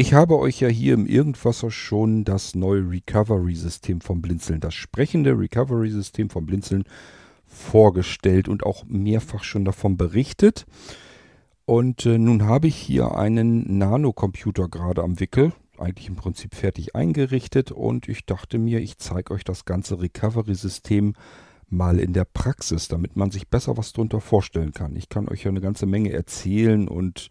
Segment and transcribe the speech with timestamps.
[0.00, 5.36] Ich habe euch ja hier im Irgendwasser schon das neue Recovery-System vom Blinzeln, das sprechende
[5.36, 6.84] Recovery-System vom Blinzeln
[7.46, 10.66] vorgestellt und auch mehrfach schon davon berichtet.
[11.64, 16.94] Und äh, nun habe ich hier einen Nanocomputer gerade am Wickel, eigentlich im Prinzip fertig
[16.94, 21.14] eingerichtet und ich dachte mir, ich zeige euch das ganze Recovery-System
[21.70, 24.94] mal in der Praxis, damit man sich besser was darunter vorstellen kann.
[24.94, 27.30] Ich kann euch ja eine ganze Menge erzählen und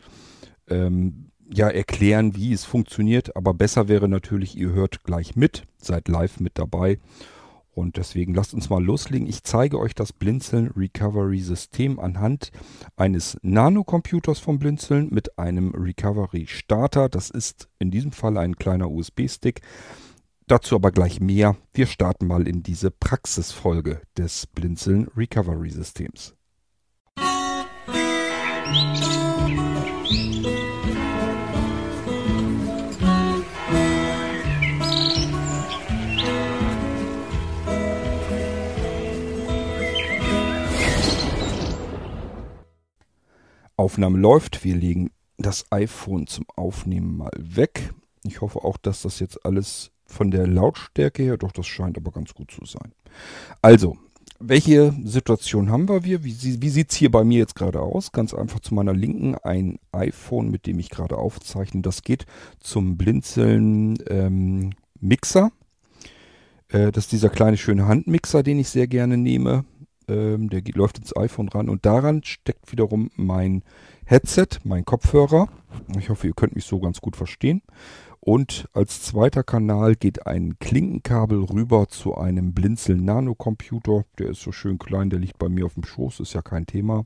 [0.69, 3.35] ähm, ja erklären, wie es funktioniert.
[3.35, 6.99] Aber besser wäre natürlich, ihr hört gleich mit, seid live mit dabei.
[7.71, 9.27] Und deswegen lasst uns mal loslegen.
[9.27, 12.51] Ich zeige euch das Blinzeln Recovery System anhand
[12.95, 17.07] eines Nanocomputers vom Blinzeln mit einem Recovery Starter.
[17.07, 19.61] Das ist in diesem Fall ein kleiner USB-Stick.
[20.47, 21.55] Dazu aber gleich mehr.
[21.73, 26.33] Wir starten mal in diese Praxisfolge des Blinzeln Recovery Systems.
[28.67, 30.56] Musik
[43.77, 44.63] Aufnahme läuft.
[44.63, 47.93] Wir legen das iPhone zum Aufnehmen mal weg.
[48.23, 52.11] Ich hoffe auch, dass das jetzt alles von der Lautstärke her, doch das scheint aber
[52.11, 52.91] ganz gut zu sein.
[53.61, 53.97] Also,
[54.39, 56.23] welche Situation haben wir?
[56.23, 58.11] Wie, wie sieht es hier bei mir jetzt gerade aus?
[58.11, 61.81] Ganz einfach zu meiner Linken ein iPhone, mit dem ich gerade aufzeichne.
[61.81, 62.25] Das geht
[62.59, 65.51] zum Blinzeln ähm, Mixer.
[66.69, 69.65] Äh, das ist dieser kleine schöne Handmixer, den ich sehr gerne nehme.
[70.07, 73.63] Ähm, der geht, läuft ins iPhone ran und daran steckt wiederum mein
[74.05, 75.49] Headset, mein Kopfhörer.
[75.99, 77.61] Ich hoffe, ihr könnt mich so ganz gut verstehen.
[78.19, 84.05] Und als zweiter Kanal geht ein Klinkenkabel rüber zu einem Blinzeln Nano Computer.
[84.17, 86.65] Der ist so schön klein, der liegt bei mir auf dem Schoß, ist ja kein
[86.65, 87.05] Thema.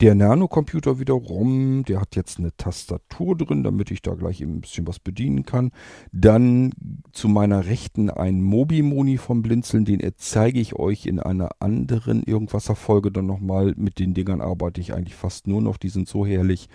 [0.00, 4.60] Der Nano-Computer wiederum, der hat jetzt eine Tastatur drin, damit ich da gleich eben ein
[4.60, 5.70] bisschen was bedienen kann.
[6.12, 6.72] Dann
[7.12, 13.12] zu meiner Rechten ein Mobi-Moni vom Blinzeln, den zeige ich euch in einer anderen Irgendwasser-Folge
[13.12, 13.74] dann nochmal.
[13.76, 16.68] Mit den Dingern arbeite ich eigentlich fast nur noch, die sind so herrlich,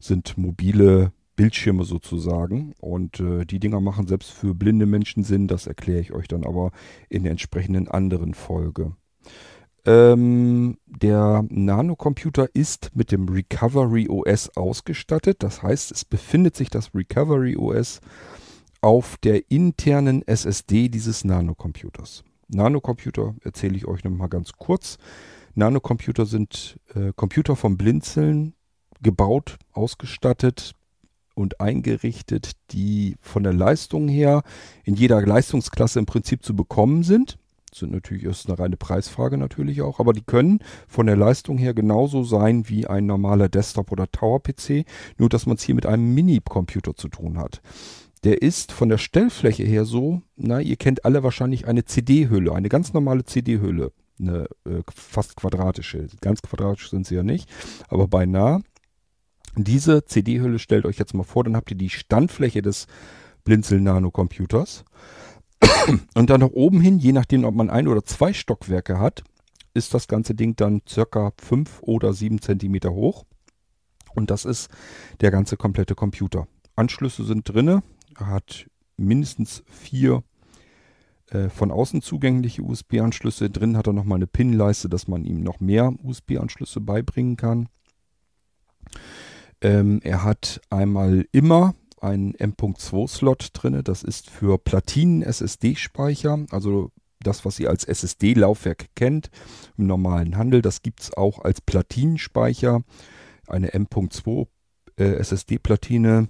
[0.00, 2.74] sind mobile Bildschirme sozusagen.
[2.80, 6.44] Und äh, die Dinger machen selbst für blinde Menschen Sinn, das erkläre ich euch dann
[6.44, 6.70] aber
[7.08, 8.92] in der entsprechenden anderen Folge.
[9.86, 15.42] Ähm, der Nanocomputer ist mit dem Recovery OS ausgestattet.
[15.42, 18.00] Das heißt, es befindet sich das Recovery OS
[18.80, 22.24] auf der internen SSD dieses Nanocomputers.
[22.48, 24.98] Nanocomputer erzähle ich euch nochmal ganz kurz.
[25.54, 28.54] Nanocomputer sind äh, Computer vom Blinzeln
[29.02, 30.72] gebaut, ausgestattet
[31.34, 34.42] und eingerichtet, die von der Leistung her
[34.84, 37.38] in jeder Leistungsklasse im Prinzip zu bekommen sind
[37.76, 41.74] sind natürlich ist eine reine Preisfrage natürlich auch, aber die können von der Leistung her
[41.74, 44.84] genauso sein wie ein normaler Desktop oder Tower PC,
[45.18, 47.60] nur dass man es hier mit einem Mini-Computer zu tun hat.
[48.24, 52.70] Der ist von der Stellfläche her so, na, ihr kennt alle wahrscheinlich eine CD-Hülle, eine
[52.70, 56.06] ganz normale CD-Hülle, eine äh, fast quadratische.
[56.22, 57.50] Ganz quadratisch sind sie ja nicht,
[57.88, 58.62] aber beinahe.
[59.56, 62.86] Diese CD-Hülle stellt euch jetzt mal vor, dann habt ihr die Standfläche des
[63.44, 64.84] Blinzel Nano Computers
[66.14, 69.24] und dann nach oben hin, je nachdem, ob man ein oder zwei Stockwerke hat,
[69.74, 73.24] ist das ganze Ding dann circa fünf oder sieben Zentimeter hoch.
[74.14, 74.70] Und das ist
[75.20, 76.46] der ganze komplette Computer.
[76.76, 77.82] Anschlüsse sind drinne,
[78.16, 78.66] hat
[78.96, 80.22] mindestens vier
[81.30, 83.50] äh, von außen zugängliche USB-Anschlüsse.
[83.50, 87.68] Drin hat er nochmal eine Pin-Leiste, dass man ihm noch mehr USB-Anschlüsse beibringen kann.
[89.60, 91.74] Ähm, er hat einmal immer
[92.04, 93.80] einen M.2-Slot drin.
[93.82, 99.30] Das ist für Platinen-SSD-Speicher, also das, was ihr als SSD-Laufwerk kennt
[99.78, 100.62] im normalen Handel.
[100.62, 102.82] Das gibt es auch als Platinenspeicher.
[103.46, 104.46] Eine M.2
[104.98, 106.28] äh, SSD-Platine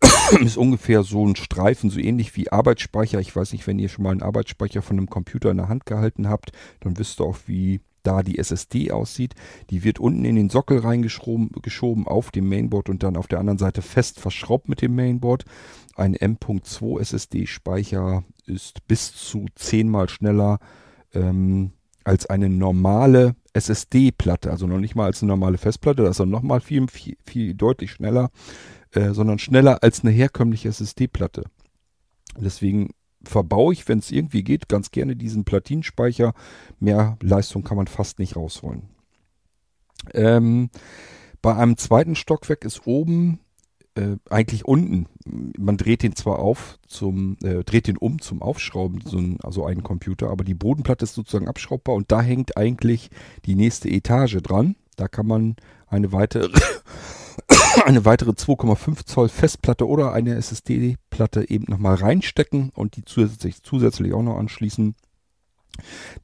[0.40, 3.20] ist ungefähr so ein Streifen, so ähnlich wie Arbeitsspeicher.
[3.20, 5.86] Ich weiß nicht, wenn ihr schon mal einen Arbeitsspeicher von einem Computer in der Hand
[5.86, 9.34] gehalten habt, dann wisst ihr auch, wie da die SSD aussieht.
[9.70, 13.38] Die wird unten in den Sockel reingeschoben geschoben auf dem Mainboard und dann auf der
[13.38, 15.44] anderen Seite fest verschraubt mit dem Mainboard.
[15.94, 20.58] Ein M.2 SSD-Speicher ist bis zu zehnmal schneller
[21.14, 21.72] ähm,
[22.04, 26.42] als eine normale SSD-Platte, also noch nicht mal als eine normale Festplatte, das ist noch
[26.42, 28.30] mal viel, viel, viel deutlich schneller,
[28.92, 31.44] äh, sondern schneller als eine herkömmliche SSD-Platte.
[32.38, 32.90] Deswegen
[33.24, 36.34] verbaue ich, wenn es irgendwie geht, ganz gerne diesen Platinspeicher.
[36.80, 38.88] Mehr Leistung kann man fast nicht rausholen.
[40.14, 40.70] Ähm,
[41.40, 43.40] bei einem zweiten Stockwerk ist oben
[43.94, 45.06] äh, eigentlich unten.
[45.58, 49.64] Man dreht den zwar auf zum, äh, dreht den um zum Aufschrauben, so ein, also
[49.66, 53.10] einen Computer, aber die Bodenplatte ist sozusagen abschraubbar und da hängt eigentlich
[53.44, 54.76] die nächste Etage dran.
[54.96, 56.48] Da kann man eine weitere
[57.84, 64.12] eine weitere 2,5 Zoll Festplatte oder eine SSD-Platte eben nochmal reinstecken und die zusätzlich, zusätzlich
[64.12, 64.94] auch noch anschließen.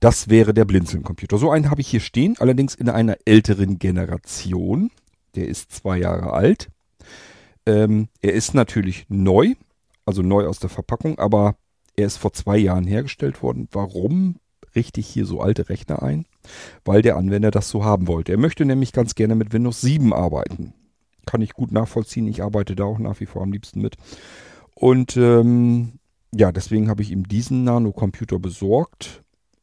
[0.01, 1.39] Das wäre der Blinzeln-Computer.
[1.39, 4.91] So einen habe ich hier stehen, allerdings in einer älteren Generation.
[5.35, 6.69] Der ist zwei Jahre alt.
[7.67, 9.55] Ähm, er ist natürlich neu,
[10.05, 11.57] also neu aus der Verpackung, aber
[11.97, 13.69] er ist vor zwei Jahren hergestellt worden.
[13.73, 14.37] Warum
[14.75, 16.27] richte ich hier so alte Rechner ein?
[16.85, 18.33] Weil der Anwender das so haben wollte.
[18.33, 20.75] Er möchte nämlich ganz gerne mit Windows 7 arbeiten.
[21.29, 22.27] Kann ich gut nachvollziehen.
[22.27, 23.97] Ich arbeite da auch nach wie vor am liebsten mit.
[24.75, 25.99] Und ähm,
[26.35, 29.23] ja, deswegen habe ich ihm diesen Nano-Computer besorgt.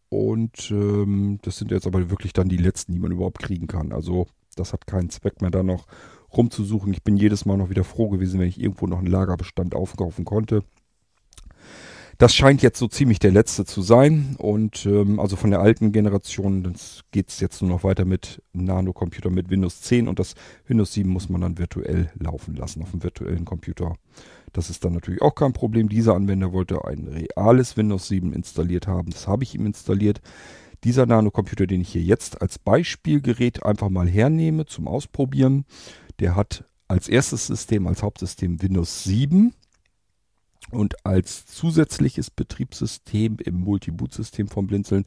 [0.09, 3.93] Und ähm, das sind jetzt aber wirklich dann die letzten, die man überhaupt kriegen kann.
[3.93, 5.87] Also das hat keinen Zweck mehr, da noch
[6.31, 6.93] rumzusuchen.
[6.93, 10.23] Ich bin jedes Mal noch wieder froh gewesen, wenn ich irgendwo noch einen Lagerbestand aufkaufen
[10.23, 10.63] konnte.
[12.17, 14.35] Das scheint jetzt so ziemlich der letzte zu sein.
[14.37, 16.73] Und ähm, also von der alten Generation
[17.11, 20.35] geht es jetzt nur noch weiter mit Nano-Computer mit Windows 10 und das
[20.65, 23.95] Windows 7 muss man dann virtuell laufen lassen auf dem virtuellen Computer.
[24.53, 25.89] Das ist dann natürlich auch kein Problem.
[25.89, 29.09] Dieser Anwender wollte ein reales Windows 7 installiert haben.
[29.11, 30.21] Das habe ich ihm installiert.
[30.85, 35.65] Dieser Nano-Computer, den ich hier jetzt als Beispielgerät einfach mal hernehme zum Ausprobieren,
[36.19, 39.53] der hat als erstes System, als Hauptsystem Windows 7
[40.71, 45.05] und als zusätzliches Betriebssystem im Multiboot-System von Blinzeln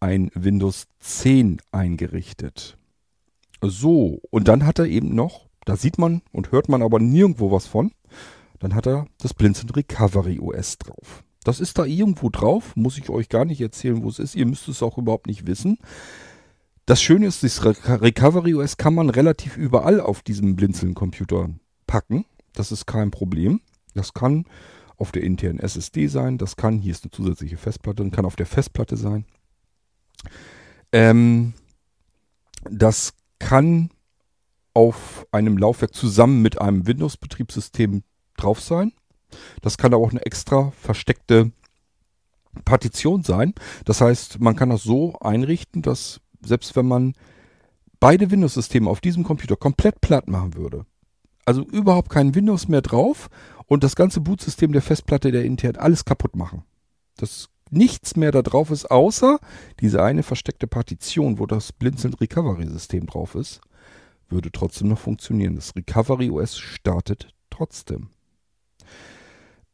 [0.00, 2.76] ein Windows 10 eingerichtet.
[3.62, 7.50] So, und dann hat er eben noch, da sieht man und hört man aber nirgendwo
[7.50, 7.92] was von,
[8.58, 11.24] dann hat er das Blinzeln Recovery OS drauf.
[11.44, 14.34] Das ist da irgendwo drauf, muss ich euch gar nicht erzählen, wo es ist.
[14.34, 15.78] Ihr müsst es auch überhaupt nicht wissen.
[16.86, 21.50] Das Schöne ist, das Recovery OS kann man relativ überall auf diesem Blinzeln-Computer
[21.86, 22.24] packen.
[22.54, 23.60] Das ist kein Problem.
[23.94, 24.44] Das kann
[24.96, 26.38] auf der internen SSD sein.
[26.38, 29.24] Das kann, hier ist eine zusätzliche Festplatte, und kann auf der Festplatte sein.
[30.92, 31.52] Ähm,
[32.70, 33.90] das kann
[34.74, 38.02] auf einem Laufwerk zusammen mit einem Windows-Betriebssystem
[38.36, 38.92] drauf sein.
[39.62, 41.52] Das kann aber auch eine extra versteckte
[42.64, 43.54] Partition sein.
[43.84, 47.14] Das heißt, man kann das so einrichten, dass selbst wenn man
[48.00, 50.86] beide Windows-Systeme auf diesem Computer komplett platt machen würde,
[51.46, 53.30] also überhaupt kein Windows mehr drauf
[53.66, 56.64] und das ganze Bootsystem der Festplatte der intern alles kaputt machen.
[57.16, 59.38] Dass nichts mehr da drauf ist, außer
[59.80, 63.60] diese eine versteckte Partition, wo das Blinzeln Recovery System drauf ist,
[64.28, 65.54] würde trotzdem noch funktionieren.
[65.54, 68.10] Das Recovery OS startet trotzdem.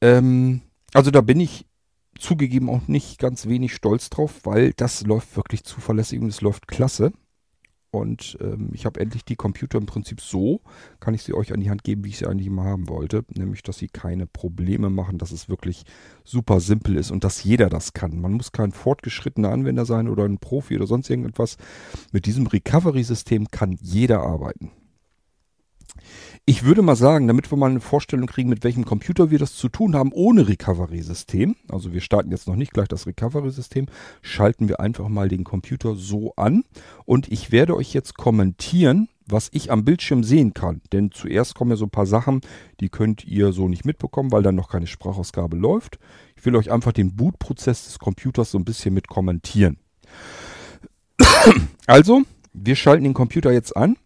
[0.01, 1.67] Ähm, also da bin ich
[2.19, 6.69] zugegeben auch nicht ganz wenig stolz drauf, weil das läuft wirklich zuverlässig und es läuft
[6.69, 7.13] klasse.
[7.93, 10.63] Und ähm, ich habe endlich die Computer im Prinzip so,
[10.99, 13.23] kann ich sie euch an die Hand geben, wie ich sie eigentlich immer haben wollte.
[13.37, 15.85] Nämlich, dass sie keine Probleme machen, dass es wirklich
[16.25, 18.19] super simpel ist und dass jeder das kann.
[18.19, 21.59] Man muss kein fortgeschrittener Anwender sein oder ein Profi oder sonst irgendetwas.
[22.13, 24.71] Mit diesem Recovery-System kann jeder arbeiten.
[26.45, 29.55] Ich würde mal sagen, damit wir mal eine Vorstellung kriegen, mit welchem Computer wir das
[29.55, 33.87] zu tun haben, ohne Recovery-System, also wir starten jetzt noch nicht gleich das Recovery-System,
[34.23, 36.65] schalten wir einfach mal den Computer so an
[37.05, 40.81] und ich werde euch jetzt kommentieren, was ich am Bildschirm sehen kann.
[40.93, 42.41] Denn zuerst kommen ja so ein paar Sachen,
[42.81, 46.01] die könnt ihr so nicht mitbekommen, weil dann noch keine Sprachausgabe läuft.
[46.37, 49.79] Ich will euch einfach den Bootprozess des Computers so ein bisschen mit kommentieren.
[51.87, 52.23] Also,
[52.53, 53.97] wir schalten den Computer jetzt an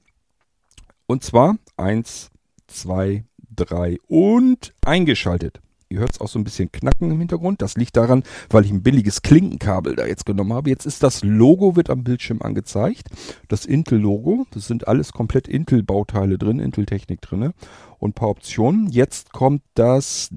[1.06, 2.30] und zwar 1,
[2.68, 3.24] 2,
[3.54, 5.60] 3 und eingeschaltet.
[5.88, 7.62] Ihr hört es auch so ein bisschen knacken im Hintergrund.
[7.62, 10.68] Das liegt daran, weil ich ein billiges Klinkenkabel da jetzt genommen habe.
[10.68, 13.08] Jetzt ist das Logo, wird am Bildschirm angezeigt.
[13.48, 17.52] Das Intel-Logo, das sind alles komplett Intel-Bauteile drin, Intel-Technik drin
[17.98, 18.88] und ein paar Optionen.
[18.90, 20.30] Jetzt kommt das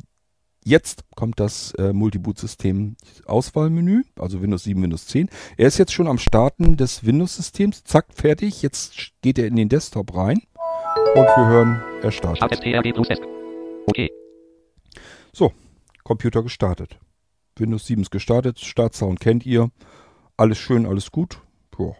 [0.66, 5.30] Jetzt kommt das äh, Multiboot-System Auswahlmenü, also Windows 7, Windows 10.
[5.58, 7.86] Er ist jetzt schon am Starten des Windows-Systems.
[7.86, 8.62] Zack, fertig.
[8.62, 10.42] Jetzt geht er in den Desktop rein.
[11.16, 12.42] Und wir hören, er startet.
[13.88, 14.12] Okay.
[15.34, 15.52] So,
[16.04, 17.00] Computer gestartet.
[17.58, 18.60] Windows 7 ist gestartet.
[18.60, 19.72] Startsound kennt ihr.
[20.38, 21.42] Alles schön, alles gut.
[21.72, 21.96] Boah.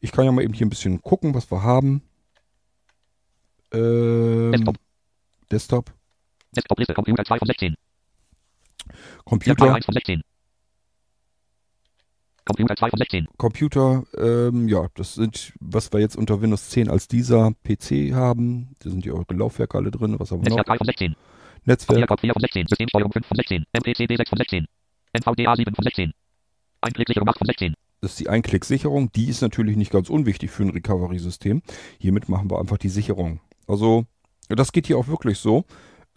[0.00, 2.02] Ich kann ja mal eben hier ein bisschen gucken, was wir haben.
[3.72, 4.76] Ähm, Desktop.
[5.50, 5.92] Desktop.
[6.54, 7.74] Desktop-Liste, Computer 2 von 16.
[9.24, 9.74] Computer.
[9.74, 10.22] 1 von 16.
[12.44, 13.28] Computer 2 von 16.
[13.36, 18.74] Computer, ähm, ja, das sind, was wir jetzt unter Windows 10 als dieser PC haben.
[18.80, 20.16] Da sind ja eure Laufwerke alle drin.
[20.18, 20.74] Was haben wir Netzwerk noch?
[20.74, 21.16] 3 von 16.
[21.64, 22.20] Netzwerk.
[22.20, 22.66] 4 von 16.
[22.66, 23.64] Systemsteuerung 5 von 16.
[23.72, 24.66] MPCD 6 von 16.
[25.12, 26.12] NVDA 7 von 16.
[26.80, 27.74] Einklicksicherung 8 von 16.
[28.00, 29.12] Das ist die Einklicksicherung.
[29.12, 31.62] Die ist natürlich nicht ganz unwichtig für ein Recovery-System.
[31.98, 33.40] Hiermit machen wir einfach die Sicherung.
[33.68, 34.06] Also,
[34.48, 35.64] das geht hier auch wirklich so.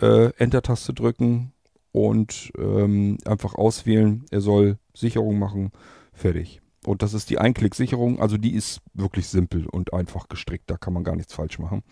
[0.01, 1.53] Äh, Enter-Taste drücken
[1.91, 4.25] und ähm, einfach auswählen.
[4.31, 5.71] Er soll Sicherung machen
[6.15, 6.61] Fertig.
[6.85, 8.19] Und das ist die Einklicksicherung.
[8.19, 10.69] Also die ist wirklich simpel und einfach gestrickt.
[10.69, 11.83] Da kann man gar nichts falsch machen.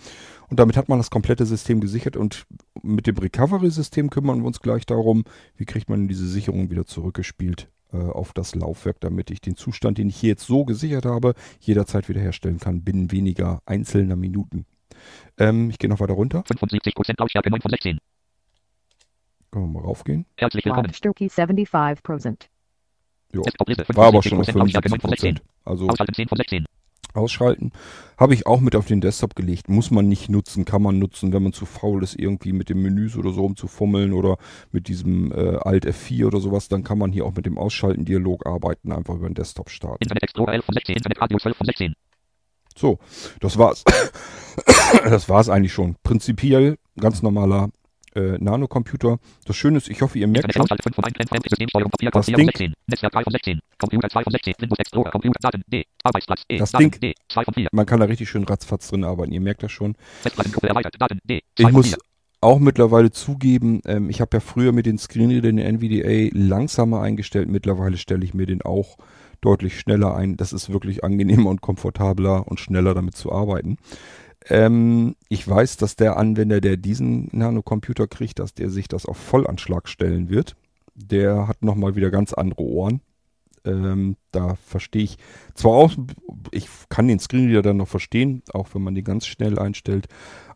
[0.49, 2.15] Und damit hat man das komplette System gesichert.
[2.15, 2.45] Und
[2.81, 5.23] mit dem Recovery-System kümmern wir uns gleich darum,
[5.57, 9.97] wie kriegt man diese Sicherung wieder zurückgespielt äh, auf das Laufwerk, damit ich den Zustand,
[9.97, 14.65] den ich hier jetzt so gesichert habe, jederzeit wiederherstellen kann, binnen weniger einzelner Minuten.
[15.37, 16.43] Ähm, ich gehe noch weiter runter.
[16.43, 17.97] 75% Lautstärke 9 von 16.
[19.51, 20.25] Können wir mal raufgehen.
[20.37, 20.85] Herzlich willkommen.
[20.85, 22.52] Lautstärke 75%.
[23.33, 23.43] Jo.
[23.95, 25.35] War aber schon auf 75% Lautstärke 9 von 16.
[25.35, 25.41] 75%.
[25.65, 26.65] Also Ausschalten 10 von 16.
[27.13, 27.71] ausschalten.
[28.17, 29.69] Habe ich auch mit auf den Desktop gelegt.
[29.69, 32.81] Muss man nicht nutzen, kann man nutzen, wenn man zu faul ist, irgendwie mit den
[32.81, 34.37] Menüs oder so rumzufummeln oder
[34.71, 38.45] mit diesem äh, Alt F4 oder sowas, dann kann man hier auch mit dem Ausschalten-Dialog
[38.45, 40.03] arbeiten, einfach über den Desktop starten.
[40.03, 40.95] Internet Explorer 11 von 16.
[40.95, 41.95] Internet Radio 12 von 16.
[42.75, 42.99] So,
[43.39, 43.83] das war's.
[45.03, 45.95] das war's eigentlich schon.
[46.03, 47.69] Prinzipiell ganz normaler
[48.15, 49.17] äh, Nanocomputer.
[49.45, 51.13] Das Schöne ist, ich hoffe, ihr merkt schon, Ausschalten 5 von 1.
[51.29, 52.73] Fremd Systemsteuerung Papier Das 4 Ding- von 16.
[52.87, 53.59] Netzwerk 3 von 16.
[53.79, 54.53] Computer 2 von 16.
[54.59, 55.11] Windows Explorer.
[55.11, 55.83] Computer Daten D.
[56.03, 56.43] Arbeitsplatz.
[56.57, 57.13] Das Ding- D.
[57.29, 57.67] 2 von 4.
[57.71, 59.31] man kann da richtig schön ratzfatz drin arbeiten.
[59.31, 59.95] Ihr merkt das schon.
[60.21, 60.95] Festplattengruppe erweitert.
[60.99, 61.41] Daten D.
[61.57, 61.97] 2 Ich muss 4.
[62.41, 67.47] auch mittlerweile zugeben, ähm, ich habe ja früher mit den Screenreadern den NVDA langsamer eingestellt.
[67.49, 68.97] Mittlerweile stelle ich mir den auch
[69.41, 70.37] deutlich schneller ein.
[70.37, 73.77] Das ist wirklich angenehmer und komfortabler und schneller damit zu arbeiten.
[74.49, 79.17] Ähm, ich weiß, dass der Anwender, der diesen Nanocomputer kriegt, dass der sich das auf
[79.17, 80.55] Vollanschlag stellen wird.
[80.95, 83.01] Der hat nochmal wieder ganz andere Ohren.
[83.65, 85.17] Ähm, da verstehe ich
[85.53, 85.93] zwar auch,
[86.51, 90.07] ich kann den Screenreader dann noch verstehen, auch wenn man den ganz schnell einstellt,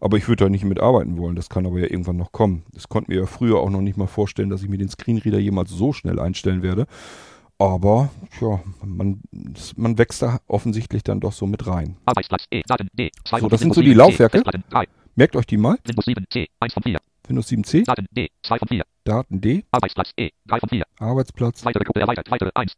[0.01, 1.37] aber ich würde da nicht mitarbeiten wollen.
[1.37, 2.63] Das kann aber ja irgendwann noch kommen.
[2.73, 5.39] Das konnte mir ja früher auch noch nicht mal vorstellen, dass ich mir den Screenreader
[5.39, 6.85] jemals so schnell einstellen werde.
[7.59, 8.09] Aber
[8.39, 9.21] ja, man,
[9.75, 11.97] man wächst da offensichtlich dann doch so mit rein.
[12.05, 12.61] Arbeitsplatz E.
[12.67, 13.09] Daten D.
[13.25, 13.97] 2 So, das sind so die 7 C.
[13.97, 14.37] Laufwerke.
[14.37, 14.87] Festplatten 3.
[15.15, 15.77] Merkt euch die mal.
[15.85, 16.47] Windows 7 C.
[16.59, 16.99] 1 von 4.
[17.27, 18.29] Windows 7c, Daten D.
[18.43, 18.83] 2 von 4.
[19.03, 20.29] Daten D, Arbeitsplatz E.
[20.45, 20.83] 3 von 4.
[20.99, 22.29] Arbeitsplatz Weitere Gruppe erweitert.
[22.31, 22.73] Weitere 1.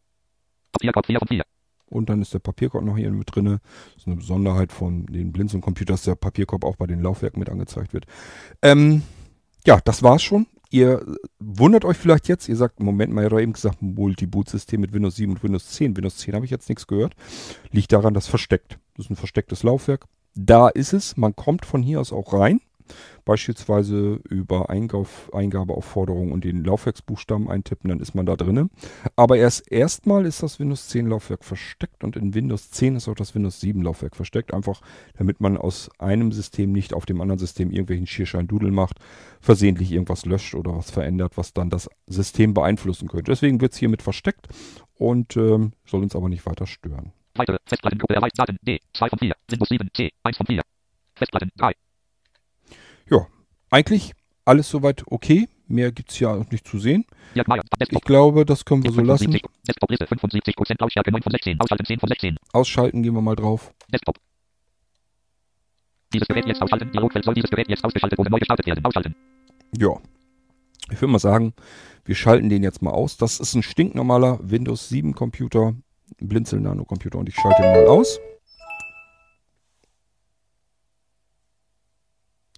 [0.71, 1.43] Papierkorb 4 von 4.
[1.89, 3.59] und dann ist der Papierkorb noch hier mit drinne.
[3.93, 7.49] Das ist eine Besonderheit von den Blinzeln-Computern, dass der Papierkorb auch bei den Laufwerken mit
[7.49, 8.05] angezeigt wird.
[8.61, 9.03] Ähm,
[9.65, 10.47] ja, das war's schon.
[10.71, 11.03] Ihr
[11.39, 15.15] wundert euch vielleicht jetzt, ihr sagt, Moment mal, ihr habt eben gesagt, Multi-Boot-System mit Windows
[15.15, 15.97] 7 und Windows 10.
[15.97, 17.15] Windows 10 habe ich jetzt nichts gehört.
[17.71, 18.77] Liegt daran, dass versteckt.
[18.95, 20.05] Das ist ein verstecktes Laufwerk.
[20.35, 22.61] Da ist es, man kommt von hier aus auch rein.
[23.25, 28.69] Beispielsweise über Eingauf, Eingabeaufforderung und den Laufwerksbuchstaben eintippen, dann ist man da drinnen.
[29.15, 33.15] Aber erst erstmal ist das Windows 10 Laufwerk versteckt und in Windows 10 ist auch
[33.15, 34.53] das Windows 7 Laufwerk versteckt.
[34.53, 34.81] Einfach
[35.17, 38.99] damit man aus einem System nicht auf dem anderen System irgendwelchen Schierschein-Dudel macht,
[39.41, 43.31] versehentlich irgendwas löscht oder was verändert, was dann das System beeinflussen könnte.
[43.31, 44.47] Deswegen wird es hiermit versteckt
[44.95, 47.11] und ähm, soll uns aber nicht weiter stören.
[47.35, 48.39] Weitere Festplattengruppe erweitert.
[48.39, 48.79] Daten D.
[48.93, 49.33] 2 von 4.
[49.49, 50.11] Windows 7 C.
[50.23, 50.61] 1 von 4.
[51.15, 51.73] Festplatten 3.
[53.09, 53.27] Ja,
[53.69, 54.13] eigentlich
[54.45, 55.47] alles soweit okay.
[55.67, 57.05] Mehr gibt's hier auch nicht zu sehen.
[57.35, 59.25] Ich glaube, das können wir so lassen.
[59.25, 59.43] 75.
[59.67, 61.59] Desktop-Liste 75% Lautstärke 9 von 16.
[61.59, 62.37] Ausschalten 10 von 16.
[62.53, 63.71] Ausschalten gehen wir mal drauf.
[63.93, 64.17] Desktop.
[66.11, 66.91] Dieses Gerät jetzt ausschalten.
[66.91, 68.83] Dialogfeld soll dieses Gerät jetzt ausgeschaltet oder neu gestartet werden.
[68.83, 69.15] Ausschalten.
[69.77, 69.91] Ja.
[70.91, 71.53] Ich würde mal sagen,
[72.03, 73.17] wir schalten den jetzt mal aus.
[73.17, 75.75] Das ist ein stinknormaler Windows 7 Computer,
[76.17, 78.19] Blinzel Nano Computer und ich schalte ihn mal aus.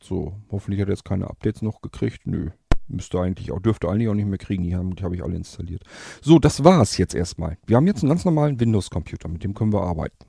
[0.02, 2.26] So, hoffentlich hat er jetzt keine Updates noch gekriegt.
[2.26, 2.50] Nö.
[2.88, 4.64] Müsste eigentlich auch, dürfte eigentlich auch nicht mehr kriegen.
[4.64, 5.84] Die habe hab ich alle installiert.
[6.22, 7.58] So, das war's jetzt erstmal.
[7.66, 10.26] Wir haben jetzt einen ganz normalen Windows-Computer, mit dem können wir arbeiten.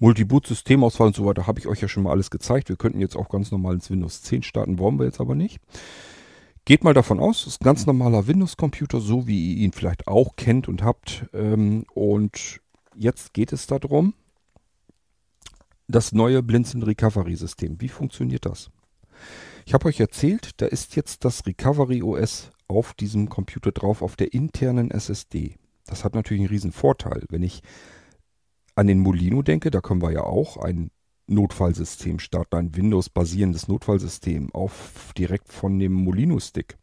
[0.00, 2.68] Multiboot-Systemauswahl und so weiter habe ich euch ja schon mal alles gezeigt.
[2.68, 5.60] Wir könnten jetzt auch ganz normal ins Windows 10 starten, wollen wir jetzt aber nicht.
[6.64, 10.06] Geht mal davon aus, es ist ein ganz normaler Windows-Computer, so wie ihr ihn vielleicht
[10.06, 11.26] auch kennt und habt.
[11.32, 12.60] Ähm, und
[12.94, 14.14] jetzt geht es darum,
[15.88, 17.80] das neue Blinzeln Recovery System.
[17.80, 18.70] Wie funktioniert das?
[19.68, 24.16] Ich habe euch erzählt, da ist jetzt das Recovery OS auf diesem Computer drauf, auf
[24.16, 25.56] der internen SSD.
[25.84, 27.26] Das hat natürlich einen riesen Vorteil.
[27.28, 27.62] Wenn ich
[28.76, 30.90] an den Molino denke, da können wir ja auch ein
[31.26, 36.78] Notfallsystem starten, ein Windows-basierendes Notfallsystem auf direkt von dem Molino-Stick.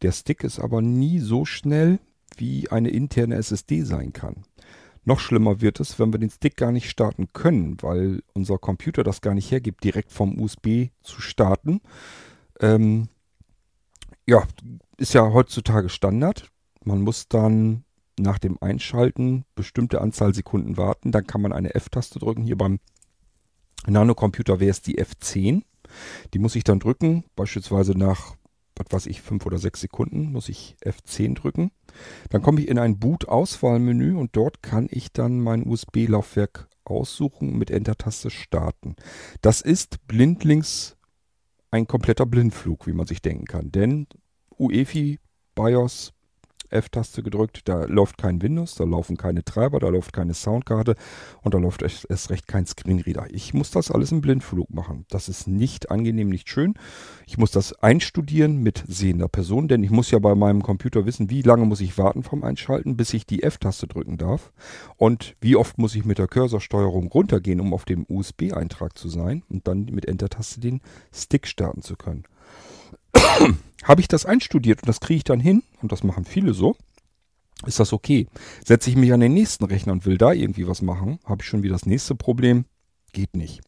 [0.00, 1.98] Der Stick ist aber nie so schnell,
[2.34, 4.44] wie eine interne SSD sein kann.
[5.06, 9.04] Noch schlimmer wird es, wenn wir den Stick gar nicht starten können, weil unser Computer
[9.04, 11.80] das gar nicht hergibt, direkt vom USB zu starten.
[12.58, 13.08] Ähm,
[14.26, 14.42] ja,
[14.96, 16.50] ist ja heutzutage Standard.
[16.84, 17.84] Man muss dann
[18.18, 21.12] nach dem Einschalten bestimmte Anzahl Sekunden warten.
[21.12, 22.42] Dann kann man eine F-Taste drücken.
[22.42, 22.80] Hier beim
[23.86, 25.62] Nanocomputer wäre es die F10.
[26.34, 28.34] Die muss ich dann drücken, beispielsweise nach,
[28.74, 31.70] was weiß ich, fünf oder sechs Sekunden muss ich F10 drücken.
[32.30, 37.58] Dann komme ich in ein Boot-Auswahlmenü und dort kann ich dann mein USB-Laufwerk aussuchen und
[37.58, 38.96] mit Enter-Taste starten.
[39.40, 40.96] Das ist blindlings
[41.70, 43.70] ein kompletter Blindflug, wie man sich denken kann.
[43.72, 44.06] Denn
[44.58, 45.18] UEFI,
[45.54, 46.12] BIOS,
[46.70, 50.94] F-Taste gedrückt, da läuft kein Windows, da laufen keine Treiber, da läuft keine Soundkarte
[51.42, 53.26] und da läuft erst, recht kein Screenreader.
[53.30, 55.06] Ich muss das alles im Blindflug machen.
[55.10, 56.74] Das ist nicht angenehm, nicht schön.
[57.26, 61.30] Ich muss das einstudieren mit sehender Person, denn ich muss ja bei meinem Computer wissen,
[61.30, 64.52] wie lange muss ich warten vom Einschalten, bis ich die F-Taste drücken darf
[64.96, 69.42] und wie oft muss ich mit der Cursorsteuerung runtergehen, um auf dem USB-Eintrag zu sein
[69.48, 70.80] und dann mit Enter-Taste den
[71.12, 72.24] Stick starten zu können.
[73.84, 76.76] Habe ich das einstudiert und das kriege ich dann hin, und das machen viele so,
[77.64, 78.26] ist das okay.
[78.64, 81.48] Setze ich mich an den nächsten Rechner und will da irgendwie was machen, habe ich
[81.48, 82.64] schon wieder das nächste Problem.
[83.12, 83.60] Geht nicht.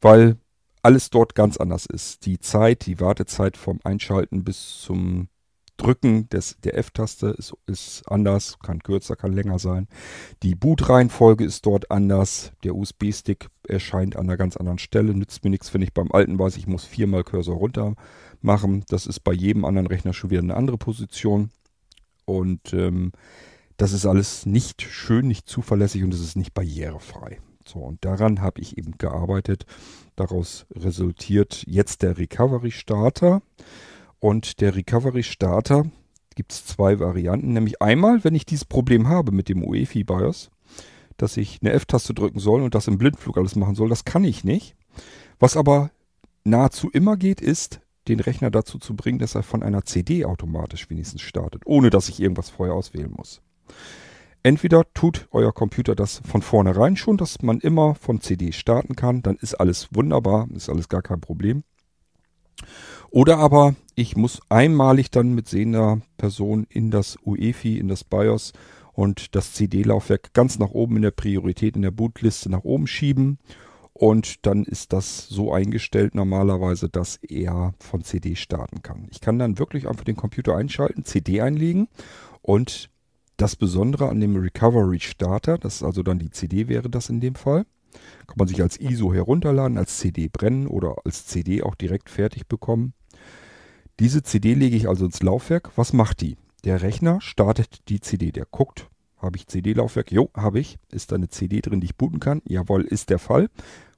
[0.00, 0.36] Weil
[0.82, 2.26] alles dort ganz anders ist.
[2.26, 5.28] Die Zeit, die Wartezeit vom Einschalten bis zum
[5.82, 9.88] Drücken des, der F-Taste ist, ist anders, kann kürzer, kann länger sein.
[10.44, 12.52] Die Bootreihenfolge ist dort anders.
[12.62, 15.12] Der USB-Stick erscheint an einer ganz anderen Stelle.
[15.12, 17.94] Nützt mir nichts, wenn ich beim alten weiß, ich muss viermal Cursor runter
[18.40, 18.84] machen.
[18.88, 21.50] Das ist bei jedem anderen Rechner schon wieder eine andere Position.
[22.26, 23.10] Und ähm,
[23.76, 27.40] das ist alles nicht schön, nicht zuverlässig und es ist nicht barrierefrei.
[27.66, 29.66] So, und daran habe ich eben gearbeitet.
[30.14, 33.42] Daraus resultiert jetzt der Recovery Starter.
[34.22, 35.84] Und der Recovery Starter
[36.36, 37.54] gibt es zwei Varianten.
[37.54, 40.52] Nämlich einmal, wenn ich dieses Problem habe mit dem UEFI BIOS,
[41.16, 43.88] dass ich eine F-Taste drücken soll und das im Blindflug alles machen soll.
[43.88, 44.76] Das kann ich nicht.
[45.40, 45.90] Was aber
[46.44, 50.88] nahezu immer geht, ist, den Rechner dazu zu bringen, dass er von einer CD automatisch
[50.88, 53.42] wenigstens startet, ohne dass ich irgendwas vorher auswählen muss.
[54.44, 59.22] Entweder tut euer Computer das von vornherein schon, dass man immer von CD starten kann,
[59.22, 61.64] dann ist alles wunderbar, ist alles gar kein Problem.
[63.12, 68.54] Oder aber ich muss einmalig dann mit sehender Person in das UEFI, in das BIOS
[68.94, 73.38] und das CD-Laufwerk ganz nach oben in der Priorität in der Bootliste nach oben schieben.
[73.92, 79.08] Und dann ist das so eingestellt normalerweise, dass er von CD starten kann.
[79.10, 81.88] Ich kann dann wirklich einfach den Computer einschalten, CD einlegen
[82.40, 82.88] und
[83.36, 87.20] das Besondere an dem Recovery Starter, das ist also dann die CD wäre das in
[87.20, 87.66] dem Fall,
[88.26, 92.46] kann man sich als ISO herunterladen, als CD brennen oder als CD auch direkt fertig
[92.46, 92.94] bekommen.
[94.02, 95.70] Diese CD lege ich also ins Laufwerk.
[95.76, 96.36] Was macht die?
[96.64, 98.32] Der Rechner startet die CD.
[98.32, 100.10] Der guckt, habe ich CD-Laufwerk?
[100.10, 100.76] Jo, habe ich.
[100.90, 102.42] Ist da eine CD drin, die ich booten kann?
[102.44, 103.48] Jawohl, ist der Fall.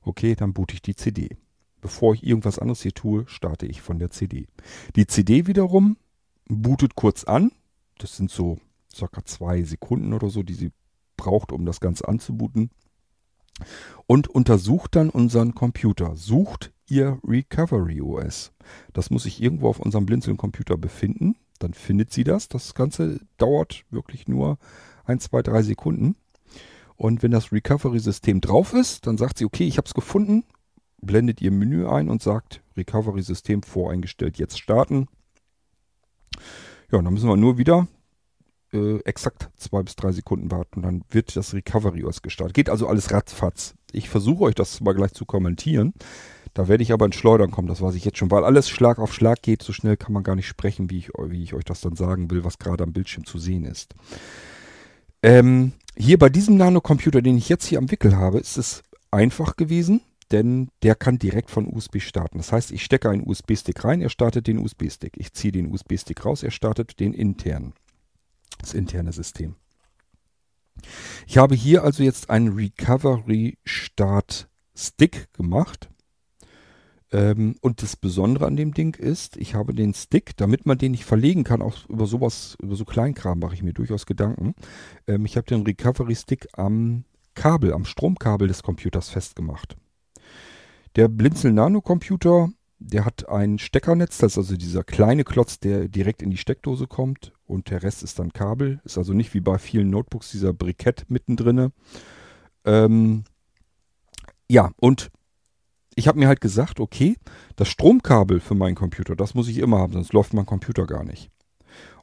[0.02, 1.38] Okay, dann boote ich die CD.
[1.80, 4.46] Bevor ich irgendwas anderes hier tue, starte ich von der CD.
[4.94, 5.96] Die CD wiederum
[6.50, 7.50] bootet kurz an.
[7.96, 8.58] Das sind so
[8.94, 10.72] circa zwei Sekunden oder so, die sie
[11.16, 12.68] braucht, um das Ganze anzubooten.
[14.06, 16.14] Und untersucht dann unseren Computer.
[16.14, 18.52] Sucht ihr Recovery OS.
[18.92, 21.36] Das muss sich irgendwo auf unserem Blinzeln-Computer befinden.
[21.58, 22.48] Dann findet sie das.
[22.48, 24.58] Das Ganze dauert wirklich nur
[25.04, 26.16] ein, zwei, drei Sekunden.
[26.96, 30.44] Und wenn das Recovery-System drauf ist, dann sagt sie, okay, ich habe es gefunden,
[31.00, 35.08] blendet ihr Menü ein und sagt, Recovery-System voreingestellt, jetzt starten.
[36.90, 37.88] Ja, dann müssen wir nur wieder
[38.72, 40.82] äh, exakt zwei bis drei Sekunden warten.
[40.82, 42.54] Dann wird das Recovery OS gestartet.
[42.54, 43.74] Geht also alles ratzfatz.
[43.92, 45.94] Ich versuche euch das mal gleich zu kommentieren.
[46.54, 49.00] Da werde ich aber ins Schleudern kommen, das weiß ich jetzt schon, weil alles Schlag
[49.00, 49.62] auf Schlag geht.
[49.62, 52.30] So schnell kann man gar nicht sprechen, wie ich, wie ich euch das dann sagen
[52.30, 53.94] will, was gerade am Bildschirm zu sehen ist.
[55.22, 59.56] Ähm, hier bei diesem Nanocomputer, den ich jetzt hier am Wickel habe, ist es einfach
[59.56, 62.38] gewesen, denn der kann direkt von USB starten.
[62.38, 65.14] Das heißt, ich stecke einen USB-Stick rein, er startet den USB-Stick.
[65.16, 67.74] Ich ziehe den USB-Stick raus, er startet den internen,
[68.58, 69.56] das interne System.
[71.26, 75.88] Ich habe hier also jetzt einen Recovery Start Stick gemacht.
[77.14, 80.90] Ähm, und das Besondere an dem Ding ist, ich habe den Stick, damit man den
[80.90, 84.54] nicht verlegen kann, auch über sowas, über so Kleinkram mache ich mir durchaus Gedanken.
[85.06, 89.76] Ähm, ich habe den Recovery Stick am Kabel, am Stromkabel des Computers festgemacht.
[90.96, 92.50] Der Blinzel Nano Computer,
[92.80, 96.88] der hat ein Steckernetz, das ist also dieser kleine Klotz, der direkt in die Steckdose
[96.88, 98.80] kommt und der Rest ist dann Kabel.
[98.82, 101.70] Ist also nicht wie bei vielen Notebooks dieser Brikett mittendrin.
[102.64, 103.22] Ähm,
[104.48, 105.12] ja, und
[105.96, 107.16] ich habe mir halt gesagt, okay,
[107.56, 111.04] das Stromkabel für meinen Computer, das muss ich immer haben, sonst läuft mein Computer gar
[111.04, 111.30] nicht.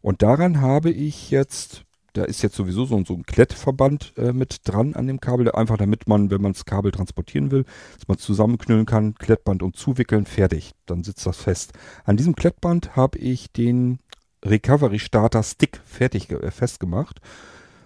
[0.01, 4.61] Und daran habe ich jetzt, da ist jetzt sowieso so, so ein Klettverband äh, mit
[4.63, 7.65] dran an dem Kabel, einfach damit man, wenn man das Kabel transportieren will,
[7.97, 10.71] dass man zusammenknüllen kann, Klettband und zuwickeln, fertig.
[10.85, 11.73] Dann sitzt das fest.
[12.03, 13.99] An diesem Klettband habe ich den
[14.43, 17.21] Recovery Starter Stick fertig äh, festgemacht.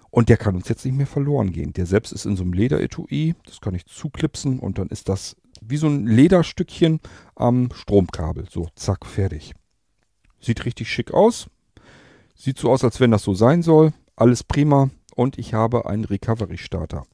[0.10, 1.74] Und der kann uns jetzt nicht mehr verloren gehen.
[1.74, 3.36] Der selbst ist in so einem Lederetui.
[3.46, 5.36] Das kann ich zuklipsen und dann ist das
[5.68, 7.00] wie so ein Lederstückchen
[7.36, 8.48] am Stromkabel.
[8.50, 9.54] So, zack, fertig.
[10.40, 11.48] Sieht richtig schick aus.
[12.36, 13.94] Sieht so aus, als wenn das so sein soll.
[14.16, 14.90] Alles prima.
[15.16, 17.06] Und ich habe einen Recovery-Starter.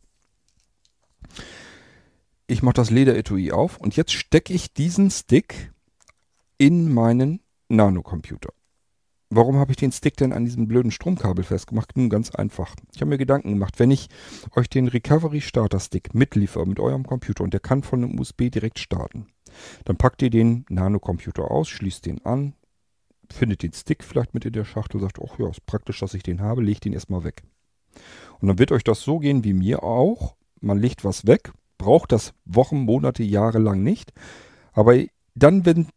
[2.48, 5.72] Ich mache das Lederetui auf und jetzt stecke ich diesen Stick
[6.58, 8.50] in meinen Nanocomputer.
[9.32, 11.98] Warum habe ich den Stick denn an diesem blöden Stromkabel festgemacht?
[11.98, 12.76] Nun ganz einfach.
[12.94, 14.10] Ich habe mir Gedanken gemacht, wenn ich
[14.56, 18.52] euch den Recovery Starter Stick mitliefere mit eurem Computer und der kann von einem USB
[18.52, 19.28] direkt starten,
[19.86, 22.54] dann packt ihr den Nano-Computer aus, schließt den an,
[23.32, 26.24] findet den Stick vielleicht mit in der Schachtel, sagt, ach ja, ist praktisch, dass ich
[26.24, 27.44] den habe, legt den erstmal weg.
[28.40, 30.36] Und dann wird euch das so gehen wie mir auch.
[30.60, 34.14] Man legt was weg, braucht das Wochen, Monate, Jahre lang nicht.
[34.74, 34.98] Aber
[35.36, 35.88] dann, wenn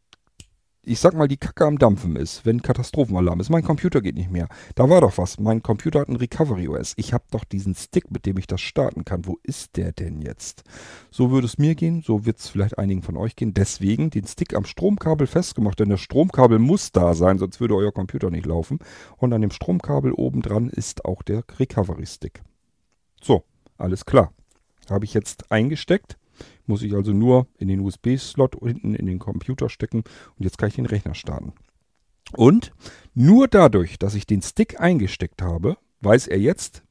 [0.87, 4.31] ich sag mal, die Kacke am Dampfen ist, wenn Katastrophenalarm ist, mein Computer geht nicht
[4.31, 4.49] mehr.
[4.75, 5.39] Da war doch was.
[5.39, 6.95] Mein Computer hat ein Recovery OS.
[6.97, 9.27] Ich habe doch diesen Stick, mit dem ich das starten kann.
[9.27, 10.63] Wo ist der denn jetzt?
[11.11, 13.55] So würde es mir gehen, so wird es vielleicht einigen von euch gehen.
[13.55, 17.93] Deswegen den Stick am Stromkabel festgemacht, denn das Stromkabel muss da sein, sonst würde euer
[17.93, 18.79] Computer nicht laufen.
[19.17, 22.43] Und an dem Stromkabel oben dran ist auch der Recovery Stick.
[23.23, 23.45] So,
[23.79, 24.33] alles klar.
[24.91, 26.19] Habe ich jetzt eingesteckt
[26.67, 30.05] muss ich also nur in den USB-Slot hinten in den Computer stecken
[30.37, 31.53] und jetzt kann ich den Rechner starten.
[32.33, 32.73] Und
[33.15, 36.83] nur dadurch, dass ich den Stick eingesteckt habe, weiß er jetzt,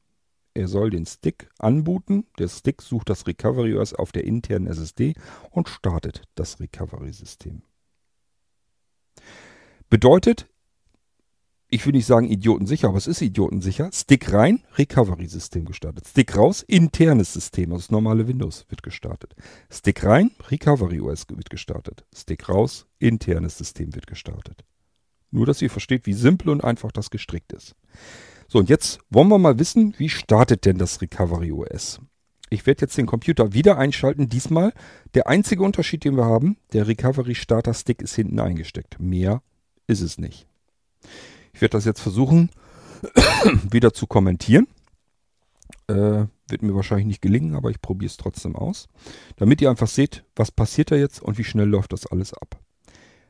[0.54, 2.26] er soll den Stick anbooten.
[2.38, 5.14] Der Stick sucht das Recovery OS auf der internen SSD
[5.50, 7.62] und startet das Recovery-System.
[9.90, 10.48] Bedeutet,
[11.74, 13.90] ich will nicht sagen idiotensicher, aber es ist idiotensicher.
[13.92, 16.06] Stick rein, Recovery-System gestartet.
[16.06, 19.34] Stick raus, internes System, also das normale Windows wird gestartet.
[19.68, 22.04] Stick rein, Recovery OS wird gestartet.
[22.14, 24.64] Stick raus, internes System wird gestartet.
[25.32, 27.74] Nur, dass ihr versteht, wie simpel und einfach das gestrickt ist.
[28.46, 31.98] So, und jetzt wollen wir mal wissen, wie startet denn das Recovery OS?
[32.50, 34.28] Ich werde jetzt den Computer wieder einschalten.
[34.28, 34.72] Diesmal
[35.14, 39.00] der einzige Unterschied, den wir haben, der Recovery Starter Stick ist hinten eingesteckt.
[39.00, 39.42] Mehr
[39.88, 40.46] ist es nicht.
[41.54, 42.50] Ich werde das jetzt versuchen,
[43.70, 44.66] wieder zu kommentieren.
[45.86, 48.88] Äh, wird mir wahrscheinlich nicht gelingen, aber ich probiere es trotzdem aus.
[49.36, 52.60] Damit ihr einfach seht, was passiert da jetzt und wie schnell läuft das alles ab.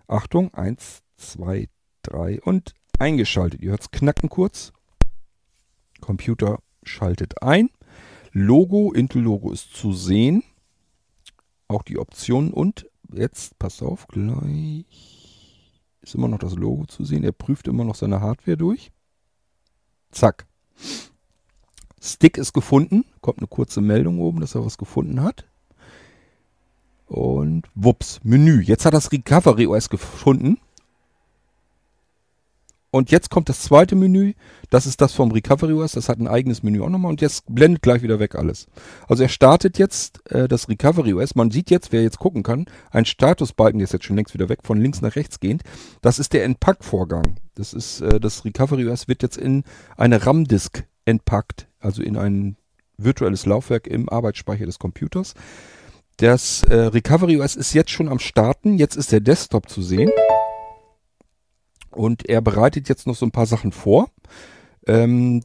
[0.09, 1.69] Achtung, 1, 2,
[2.03, 3.61] 3 und eingeschaltet.
[3.61, 4.73] Ihr hört es knacken kurz.
[6.01, 7.71] Computer schaltet ein.
[8.33, 10.43] Logo, Intel-Logo ist zu sehen.
[11.69, 15.14] Auch die Optionen und jetzt, passt auf, gleich
[16.05, 17.25] ist immer noch das Logo zu sehen.
[17.25, 18.93] Er prüft immer noch seine Hardware durch.
[20.11, 20.47] Zack.
[22.01, 23.05] Stick ist gefunden.
[23.21, 25.47] Kommt eine kurze Meldung oben, dass er was gefunden hat.
[27.07, 28.61] Und wups, Menü.
[28.61, 30.59] Jetzt hat das Recovery OS gefunden.
[32.95, 34.35] Und jetzt kommt das zweite Menü.
[34.71, 35.91] Das ist das vom Recovery OS.
[35.91, 37.11] Das hat ein eigenes Menü auch nochmal.
[37.11, 38.69] Und jetzt blendet gleich wieder weg alles.
[39.09, 41.35] Also er startet jetzt äh, das Recovery OS.
[41.35, 44.49] Man sieht jetzt, wer jetzt gucken kann, ein Statusbalken, der ist jetzt schon längst wieder
[44.49, 45.65] weg, von links nach rechts gehend.
[46.03, 47.35] Das ist der Entpackvorgang.
[47.57, 49.65] Das ist, äh, das Recovery OS wird jetzt in
[49.97, 51.67] eine RAM-Disk entpackt.
[51.81, 52.57] Also in ein
[52.97, 55.35] virtuelles Laufwerk im Arbeitsspeicher des Computers.
[56.19, 58.79] Das äh, Recovery OS ist jetzt schon am Starten.
[58.79, 60.13] Jetzt ist der Desktop zu sehen.
[61.97, 64.11] Und er bereitet jetzt noch so ein paar Sachen vor.
[64.87, 65.43] Ähm,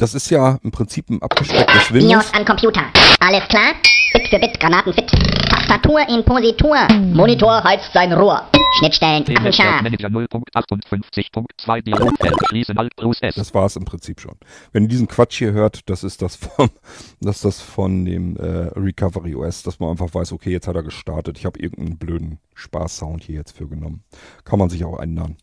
[0.00, 2.30] das ist ja im Prinzip ein abgespecktes Windows.
[2.30, 2.82] BIOS an Computer.
[3.20, 3.74] Alles klar?
[4.14, 5.10] Bit für Bit, Granaten fit.
[5.50, 6.76] Tastatur in Positur.
[7.12, 8.48] Monitor heizt sein Rohr.
[8.78, 9.82] Schnittstellen scharf.
[9.82, 12.34] Manager 0.58.2 Dialogfeld.
[12.48, 13.34] Schließen Alt plus S.
[13.34, 14.34] Das war es im Prinzip schon.
[14.72, 16.70] Wenn ihr diesen Quatsch hier hört, das ist das vom,
[17.20, 20.76] das ist das von dem äh, Recovery OS, dass man einfach weiß, okay, jetzt hat
[20.76, 21.36] er gestartet.
[21.36, 24.02] Ich habe irgendeinen blöden Spaß-Sound hier jetzt für genommen.
[24.44, 25.36] Kann man sich auch ändern.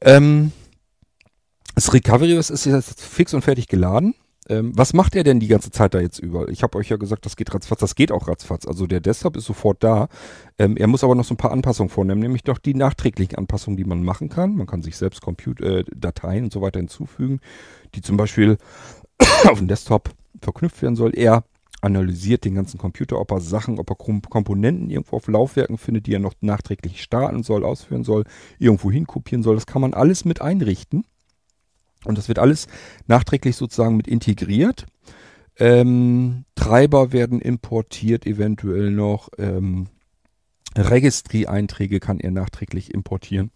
[0.00, 0.52] Ähm,
[1.74, 4.14] das Recovery OS ist jetzt fix und fertig geladen.
[4.48, 6.48] Ähm, was macht er denn die ganze Zeit da jetzt über?
[6.48, 7.80] Ich habe euch ja gesagt, das geht ratzfatz.
[7.80, 8.66] Das geht auch ratzfatz.
[8.66, 10.08] Also der Desktop ist sofort da.
[10.58, 13.76] Ähm, er muss aber noch so ein paar Anpassungen vornehmen, nämlich noch die nachträglichen Anpassungen,
[13.76, 14.54] die man machen kann.
[14.54, 17.40] Man kann sich selbst Comput äh, Dateien und so weiter hinzufügen,
[17.94, 18.58] die zum Beispiel
[19.48, 20.10] auf dem Desktop
[20.42, 21.16] verknüpft werden soll.
[21.16, 21.44] Er
[21.80, 26.06] analysiert den ganzen Computer, ob er Sachen, ob er Kom Komponenten irgendwo auf Laufwerken findet,
[26.06, 28.24] die er noch nachträglich starten soll, ausführen soll,
[28.58, 29.54] irgendwo hinkopieren soll.
[29.54, 31.04] Das kann man alles mit einrichten.
[32.04, 32.66] Und das wird alles
[33.06, 34.86] nachträglich sozusagen mit integriert.
[35.56, 39.28] Ähm, Treiber werden importiert, eventuell noch.
[39.38, 39.88] Ähm,
[40.76, 43.50] Registry-Einträge kann er nachträglich importieren.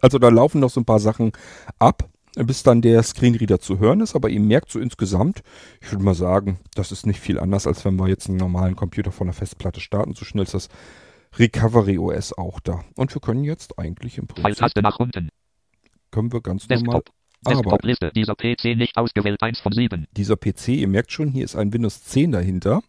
[0.00, 1.32] Also da laufen noch so ein paar Sachen
[1.78, 4.14] ab, bis dann der Screenreader zu hören ist.
[4.14, 5.42] Aber ihr merkt so insgesamt,
[5.80, 8.76] ich würde mal sagen, das ist nicht viel anders, als wenn wir jetzt einen normalen
[8.76, 10.14] Computer von der Festplatte starten.
[10.14, 10.68] So schnell ist das
[11.38, 12.84] Recovery OS auch da.
[12.94, 15.28] Und wir können jetzt eigentlich im Prinzip, Pfeiltaste nach unten.
[16.10, 17.08] können wir ganz normal Desktop.
[17.08, 17.15] Aber
[17.46, 18.12] Desktop-Liste.
[18.14, 19.42] Dieser PC nicht ausgewählt.
[19.42, 20.06] 1 von 7.
[20.16, 22.82] dieser PC, ihr merkt schon, hier ist ein Windows 10 dahinter.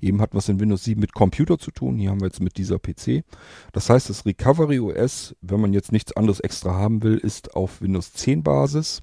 [0.00, 1.96] Eben hat was in Windows 7 mit Computer zu tun.
[1.96, 3.24] Hier haben wir jetzt mit dieser PC.
[3.72, 7.80] Das heißt, das Recovery OS, wenn man jetzt nichts anderes extra haben will, ist auf
[7.80, 9.02] Windows 10 Basis.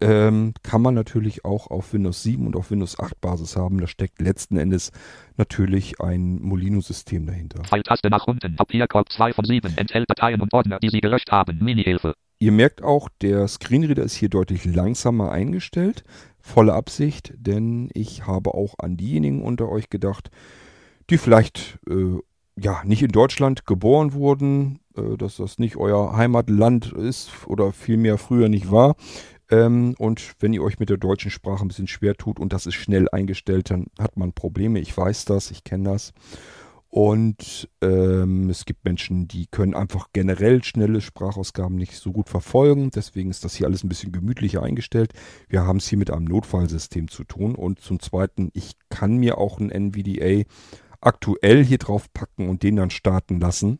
[0.00, 3.78] Ähm, kann man natürlich auch auf Windows 7 und auf Windows 8 Basis haben.
[3.78, 4.92] Da steckt letzten Endes
[5.36, 7.64] natürlich ein Molino-System dahinter.
[7.64, 8.54] Pfeiltaste nach unten.
[8.54, 9.76] Papierkorb 2 von 7.
[9.76, 11.58] Enthält Dateien und Ordner, die Sie gelöscht haben.
[11.60, 12.14] Mini-Hilfe.
[12.42, 16.02] Ihr merkt auch, der Screenreader ist hier deutlich langsamer eingestellt.
[16.40, 20.28] Volle Absicht, denn ich habe auch an diejenigen unter euch gedacht,
[21.08, 22.18] die vielleicht äh,
[22.60, 28.18] ja nicht in Deutschland geboren wurden, äh, dass das nicht euer Heimatland ist oder vielmehr
[28.18, 28.96] früher nicht war.
[29.48, 32.66] Ähm, und wenn ihr euch mit der deutschen Sprache ein bisschen schwer tut und das
[32.66, 34.80] ist schnell eingestellt, dann hat man Probleme.
[34.80, 36.12] Ich weiß das, ich kenne das.
[36.94, 42.90] Und ähm, es gibt Menschen, die können einfach generell schnelle Sprachausgaben nicht so gut verfolgen.
[42.90, 45.14] Deswegen ist das hier alles ein bisschen gemütlicher eingestellt.
[45.48, 47.54] Wir haben es hier mit einem Notfallsystem zu tun.
[47.54, 50.46] Und zum Zweiten, ich kann mir auch ein NVDA
[51.00, 53.78] aktuell hier drauf packen und den dann starten lassen.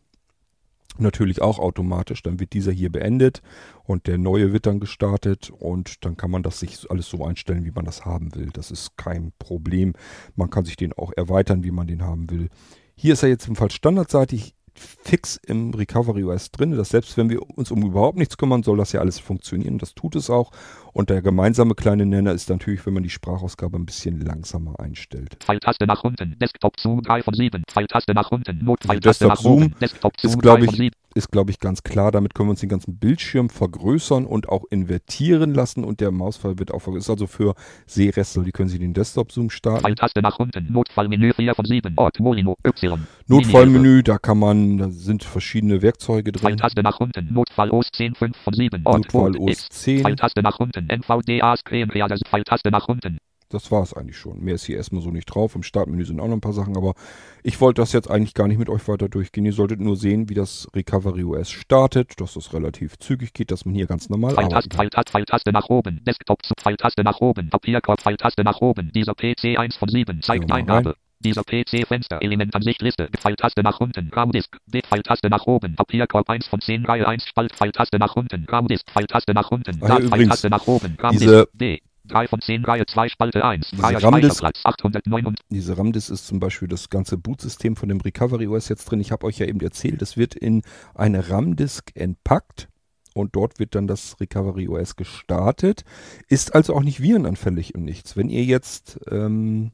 [0.97, 2.23] Natürlich auch automatisch.
[2.23, 3.43] Dann wird dieser hier beendet
[3.83, 7.63] und der neue wird dann gestartet und dann kann man das sich alles so einstellen,
[7.63, 8.49] wie man das haben will.
[8.53, 9.93] Das ist kein Problem.
[10.35, 12.49] Man kann sich den auch erweitern, wie man den haben will.
[12.95, 17.41] Hier ist er jetzt jedenfalls standardseitig fix im Recovery OS drin, dass selbst wenn wir
[17.57, 19.77] uns um überhaupt nichts kümmern, soll das ja alles funktionieren.
[19.77, 20.51] Das tut es auch.
[20.93, 25.37] Und der gemeinsame kleine Nenner ist natürlich, wenn man die Sprachausgabe ein bisschen langsamer einstellt.
[25.43, 26.37] Pfeiltaste nach unten.
[26.39, 27.63] Desktop Zoom 3 von 7.
[27.67, 28.65] Pfeiltaste nach unten.
[29.01, 29.75] Desktop nach oben.
[29.79, 30.95] Desktop Zoom Ist, 3 glaube von ich, 7.
[31.15, 32.11] ist, glaube ich, ganz klar.
[32.11, 36.59] Damit können wir uns den ganzen Bildschirm vergrößern und auch invertieren lassen und der Mausfall
[36.59, 37.03] wird auch vergrößert.
[37.03, 39.81] Ist also für Sehreste, die können Sie den Desktop-Zoom starten.
[39.81, 40.71] Pfeiltaste nach unten.
[40.71, 41.93] Notfallmenü 4 von 7.
[41.97, 43.07] Ort Molino Y.
[43.27, 46.41] Notfallmenü, da kann man, da sind verschiedene Werkzeuge drin.
[46.41, 47.33] Pfeiltaste nach unten.
[47.33, 48.81] Notfall OS 10 5 von 7.
[48.85, 49.69] Ort Notfall OS X.
[49.69, 50.01] 10.
[50.01, 50.89] Pfeiltaste nach unten.
[50.89, 51.89] NVDA Screen.
[51.89, 53.17] Pfeiltaste nach unten.
[53.53, 54.43] Das war es eigentlich schon.
[54.43, 55.53] Mehr ist hier erstmal so nicht drauf.
[55.53, 56.95] Im Startmenü sind auch noch ein paar Sachen, aber
[57.43, 59.45] ich wollte das jetzt eigentlich gar nicht mit euch weiter durchgehen.
[59.45, 63.65] Ihr solltet nur sehen, wie das Recovery OS startet, dass das relativ zügig geht, dass
[63.65, 64.75] man hier ganz normal Pfeiltaste.
[64.75, 66.03] Pfeiltaste, Pfeiltaste nach oben.
[66.03, 67.51] Desktop zu Pfeiltaste nach oben.
[67.51, 68.91] Papierkorb, Pfeiltaste nach oben.
[68.93, 70.95] Dieser PC 1 von 7 zeigt Ja, mal Eingabe.
[71.19, 76.59] Dieser PC Fenster, Elementansicht Liste, Pfeiltaste nach unten, Raumdisk, Pfeiltaste nach oben, Papierkorb 1 von
[76.59, 80.97] 10, Reihe 1, Spalt, Pfeiltaste nach unten, Raumdisk, Pfeiltaste nach unten, Ah, Pfeiltaste nach oben,
[81.01, 86.11] Raumdisk, D, 3 von 10, Reihe 2, Spalte 1, Diese RAM-Disk- Speicherplatz, 809 Diese RAM-Disk
[86.11, 88.99] ist zum Beispiel das ganze Bootsystem von dem Recovery OS jetzt drin.
[88.99, 90.63] Ich habe euch ja eben erzählt, es wird in
[90.93, 92.67] eine RAM-Disk entpackt
[93.13, 95.85] und dort wird dann das Recovery OS gestartet.
[96.27, 98.17] Ist also auch nicht virenanfällig und nichts.
[98.17, 99.71] Wenn ihr jetzt ähm,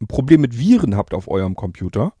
[0.00, 2.14] ein Problem mit Viren habt auf eurem Computer,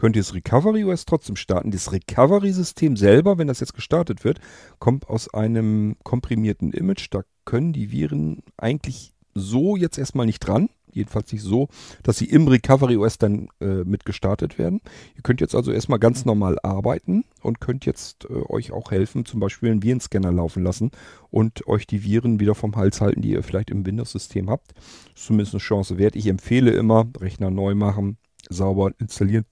[0.00, 1.70] könnt ihr das Recovery OS trotzdem starten.
[1.70, 4.40] Das Recovery-System selber, wenn das jetzt gestartet wird,
[4.78, 7.08] kommt aus einem komprimierten Image.
[7.10, 10.70] Da können die Viren eigentlich so jetzt erstmal nicht dran.
[10.92, 11.68] Jedenfalls nicht so,
[12.02, 14.80] dass sie im Recovery OS dann äh, mit gestartet werden.
[15.14, 19.24] Ihr könnt jetzt also erstmal ganz normal arbeiten und könnt jetzt äh, euch auch helfen,
[19.24, 20.90] zum Beispiel einen Virenscanner laufen lassen
[21.30, 24.72] und euch die Viren wieder vom Hals halten, die ihr vielleicht im Windows-System habt.
[25.14, 26.16] Ist zumindest eine Chance wert.
[26.16, 28.16] Ich empfehle immer, Rechner neu machen,
[28.48, 29.44] sauber installieren,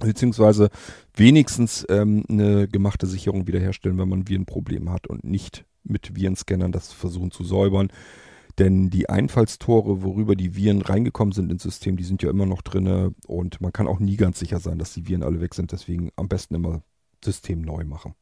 [0.00, 0.70] beziehungsweise
[1.14, 6.72] wenigstens ähm, eine gemachte Sicherung wiederherstellen, wenn man ein Virenproblem hat und nicht mit Virenscannern
[6.72, 7.88] das versuchen zu säubern.
[8.58, 12.62] Denn die Einfallstore, worüber die Viren reingekommen sind ins System, die sind ja immer noch
[12.62, 15.72] drinne und man kann auch nie ganz sicher sein, dass die Viren alle weg sind.
[15.72, 16.82] Deswegen am besten immer
[17.24, 18.14] System neu machen.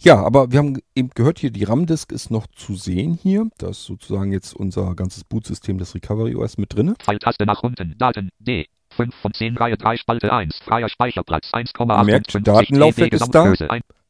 [0.00, 3.48] Ja, aber wir haben eben gehört hier, die RAM-Disk ist noch zu sehen hier.
[3.58, 6.94] Da ist sozusagen jetzt unser ganzes Bootsystem des Recovery OS mit drinne.
[6.98, 12.04] Pfeiltaste nach unten, Daten, D, 5 von 10, Reihe 3, Spalte 1, freier Speicherplatz, 1,58
[12.04, 13.52] Merkt, Datenlaufwerk ist da.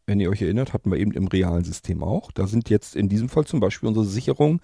[0.07, 2.33] Wenn ihr euch erinnert, hatten wir eben im realen System auch.
[2.33, 4.61] Da sind jetzt in diesem Fall zum Beispiel unsere Sicherung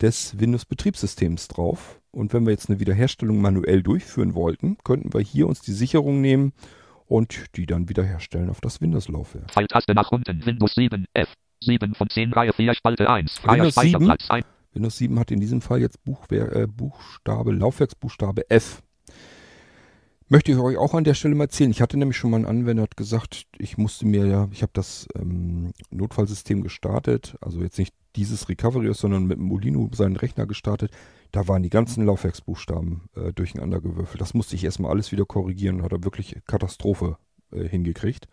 [0.00, 2.00] des Windows-Betriebssystems drauf.
[2.10, 6.20] Und wenn wir jetzt eine Wiederherstellung manuell durchführen wollten, könnten wir hier uns die Sicherung
[6.20, 6.52] nehmen
[7.06, 9.50] und die dann wiederherstellen auf das Windows-Laufwerk.
[9.50, 11.28] Pfeiltaste nach unten, Windows 7, F,
[11.60, 13.88] 7 von 10, Reihe 4, Spalte 1, freier Windows 7?
[13.90, 18.82] Speicherplatz, ein- Windows 7 hat in diesem Fall jetzt Buchwer äh, Buchstabe, Laufwerksbuchstabe F.
[20.28, 21.70] Möchte ich euch auch an der Stelle mal erzählen.
[21.70, 24.72] Ich hatte nämlich schon mal einen Anwender, hat gesagt, ich musste mir ja, ich habe
[24.72, 30.46] das ähm, Notfallsystem gestartet, also jetzt nicht dieses Recovery, sondern mit dem Molino seinen Rechner
[30.46, 30.92] gestartet.
[31.30, 34.20] Da waren die ganzen Laufwerksbuchstaben äh, durcheinander gewürfelt.
[34.20, 37.18] Das musste ich erstmal alles wieder korrigieren und hat er wirklich Katastrophe
[37.52, 38.28] äh, hingekriegt.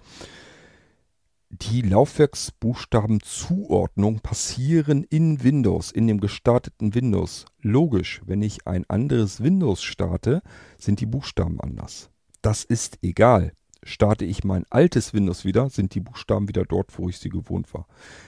[1.53, 7.43] Die Laufwerksbuchstabenzuordnung passieren in Windows, in dem gestarteten Windows.
[7.61, 10.43] Logisch, wenn ich ein anderes Windows starte,
[10.77, 12.09] sind die Buchstaben anders.
[12.41, 13.51] Das ist egal.
[13.83, 17.73] Starte ich mein altes Windows wieder, sind die Buchstaben wieder dort, wo ich sie gewohnt
[17.73, 17.85] war.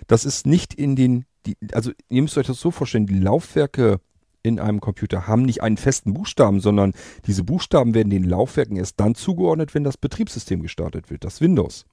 [0.08, 4.02] Das ist nicht in den, die, also ihr müsst euch das so vorstellen, die Laufwerke
[4.42, 6.92] in einem Computer haben nicht einen festen Buchstaben, sondern
[7.26, 11.86] diese Buchstaben werden den Laufwerken erst dann zugeordnet, wenn das Betriebssystem gestartet wird, das Windows.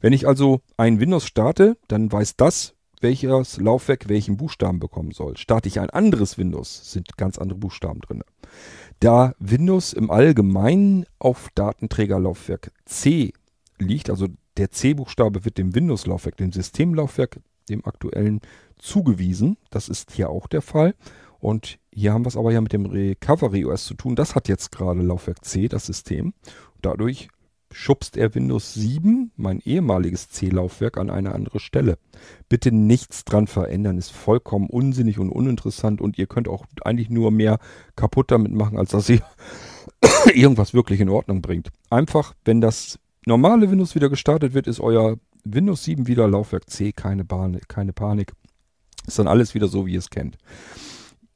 [0.00, 5.36] Wenn ich also ein Windows starte, dann weiß das, welches Laufwerk welchen Buchstaben bekommen soll.
[5.36, 8.22] Starte ich ein anderes Windows, sind ganz andere Buchstaben drin.
[9.00, 13.32] Da Windows im Allgemeinen auf Datenträgerlaufwerk C
[13.78, 18.40] liegt, also der C-Buchstabe wird dem Windows-Laufwerk, dem Systemlaufwerk, dem aktuellen,
[18.78, 19.56] zugewiesen.
[19.70, 20.94] Das ist hier auch der Fall.
[21.38, 24.16] Und hier haben wir es aber ja mit dem Recovery OS zu tun.
[24.16, 26.34] Das hat jetzt gerade Laufwerk C, das System.
[26.82, 27.28] Dadurch
[27.72, 31.98] schubst er Windows 7, mein ehemaliges C-Laufwerk, an eine andere Stelle.
[32.48, 37.30] Bitte nichts dran verändern, ist vollkommen unsinnig und uninteressant und ihr könnt auch eigentlich nur
[37.30, 37.58] mehr
[37.96, 39.22] kaputt damit machen, als dass ihr
[40.34, 41.68] irgendwas wirklich in Ordnung bringt.
[41.90, 46.92] Einfach, wenn das normale Windows wieder gestartet wird, ist euer Windows 7 wieder Laufwerk C,
[46.92, 48.32] keine, Panik, keine Panik.
[49.06, 50.36] Ist dann alles wieder so, wie ihr es kennt.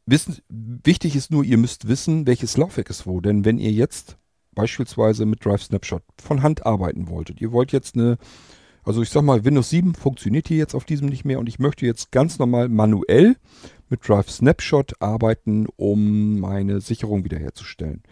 [0.07, 3.21] Wissen, wichtig ist nur, ihr müsst wissen, welches Laufwerk ist wo.
[3.21, 4.19] Denn wenn ihr jetzt
[4.55, 7.41] beispielsweise mit Drive Snapshot von Hand arbeiten wolltet.
[7.41, 8.19] Ihr wollt jetzt eine,
[8.85, 11.59] also ich sag mal, Windows 7 funktioniert hier jetzt auf diesem nicht mehr und ich
[11.59, 13.37] möchte jetzt ganz normal manuell
[13.89, 18.03] mit Drive Snapshot arbeiten, um meine Sicherung wiederherzustellen.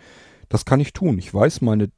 [0.49, 1.19] Das kann ich tun.
[1.19, 1.91] Ich weiß, meine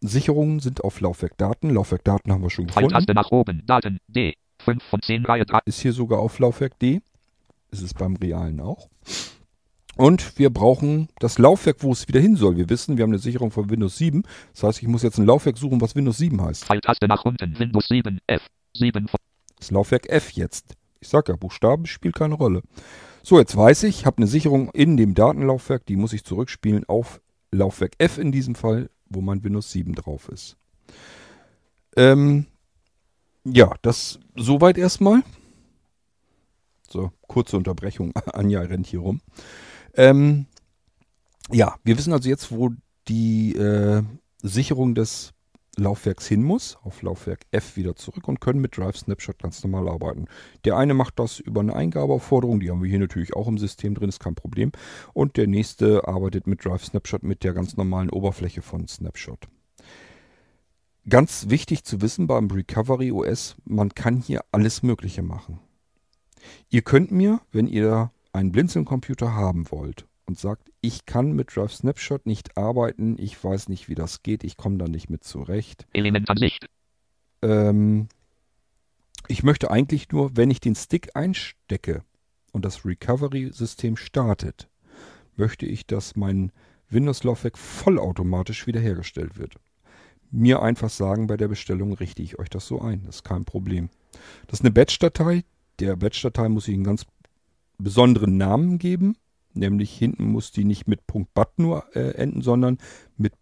[0.00, 1.70] Sicherungen sind auf Laufwerk Daten.
[1.70, 2.90] Laufwerk Daten haben wir schon gefunden.
[2.90, 3.62] Pfeiltaste nach oben.
[3.66, 4.34] Daten D.
[4.60, 5.60] 5 von 10 Reihe 3.
[5.64, 7.00] Ist hier sogar auf Laufwerk D.
[7.70, 8.88] Ist es beim realen auch.
[9.96, 12.56] Und wir brauchen das Laufwerk, wo es wieder hin soll.
[12.56, 14.22] Wir wissen, wir haben eine Sicherung von Windows 7.
[14.52, 16.64] Das heißt, ich muss jetzt ein Laufwerk suchen, was Windows 7 heißt.
[16.64, 17.58] Pfeiltaste nach unten.
[17.58, 18.42] Windows 7 F.
[18.74, 19.18] 7 von
[19.58, 20.74] Das Laufwerk F jetzt.
[21.00, 22.62] Ich sag ja, Buchstaben spielt keine Rolle.
[23.22, 26.84] So, jetzt weiß ich, ich habe eine Sicherung in dem Datenlaufwerk, die muss ich zurückspielen
[26.88, 30.56] auf Laufwerk F in diesem Fall, wo mein Windows 7 drauf ist.
[31.96, 32.46] Ähm,
[33.44, 35.22] ja, das soweit erstmal.
[36.88, 38.12] So, kurze Unterbrechung.
[38.32, 39.20] Anja rennt hier rum.
[39.96, 40.46] Ähm,
[41.50, 42.70] ja, wir wissen also jetzt, wo
[43.08, 44.02] die äh,
[44.42, 45.32] Sicherung des
[45.78, 49.88] Laufwerks hin muss, auf Laufwerk F wieder zurück und können mit Drive Snapshot ganz normal
[49.88, 50.26] arbeiten.
[50.64, 53.94] Der eine macht das über eine Eingabeaufforderung, die haben wir hier natürlich auch im System
[53.94, 54.72] drin, ist kein Problem.
[55.12, 59.48] Und der nächste arbeitet mit Drive Snapshot mit der ganz normalen Oberfläche von Snapshot.
[61.08, 65.60] Ganz wichtig zu wissen beim Recovery OS, man kann hier alles Mögliche machen.
[66.70, 71.72] Ihr könnt mir, wenn ihr einen Blinzeln-Computer haben wollt und sagt, ich kann mit Drive
[71.72, 75.86] Snapshot nicht arbeiten, ich weiß nicht, wie das geht, ich komme da nicht mit zurecht.
[75.92, 76.68] Elementansicht.
[77.42, 78.08] Ähm,
[79.28, 82.02] ich möchte eigentlich nur, wenn ich den Stick einstecke
[82.52, 84.68] und das Recovery-System startet,
[85.36, 86.52] möchte ich, dass mein
[86.88, 89.56] Windows-Laufwerk vollautomatisch wiederhergestellt wird.
[90.30, 93.02] Mir einfach sagen, bei der Bestellung richte ich euch das so ein.
[93.06, 93.90] Das ist kein Problem.
[94.46, 95.44] Das ist eine Batch-Datei.
[95.78, 97.04] Der Batch-Datei muss ich einen ganz
[97.78, 99.16] besonderen Namen geben.
[99.54, 101.00] Nämlich hinten muss die nicht mit
[101.34, 102.78] .bat nur äh, enden, sondern
[103.16, 103.34] mit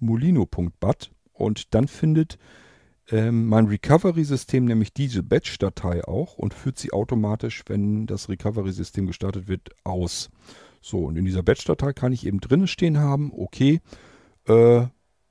[0.00, 1.10] .molino.bat.
[1.32, 2.38] Und dann findet
[3.10, 9.48] ähm, mein Recovery-System nämlich diese Batch-Datei auch und führt sie automatisch, wenn das Recovery-System gestartet
[9.48, 10.30] wird, aus.
[10.80, 13.80] So, und in dieser Batch-Datei kann ich eben drinnen stehen haben, okay,
[14.46, 14.86] äh,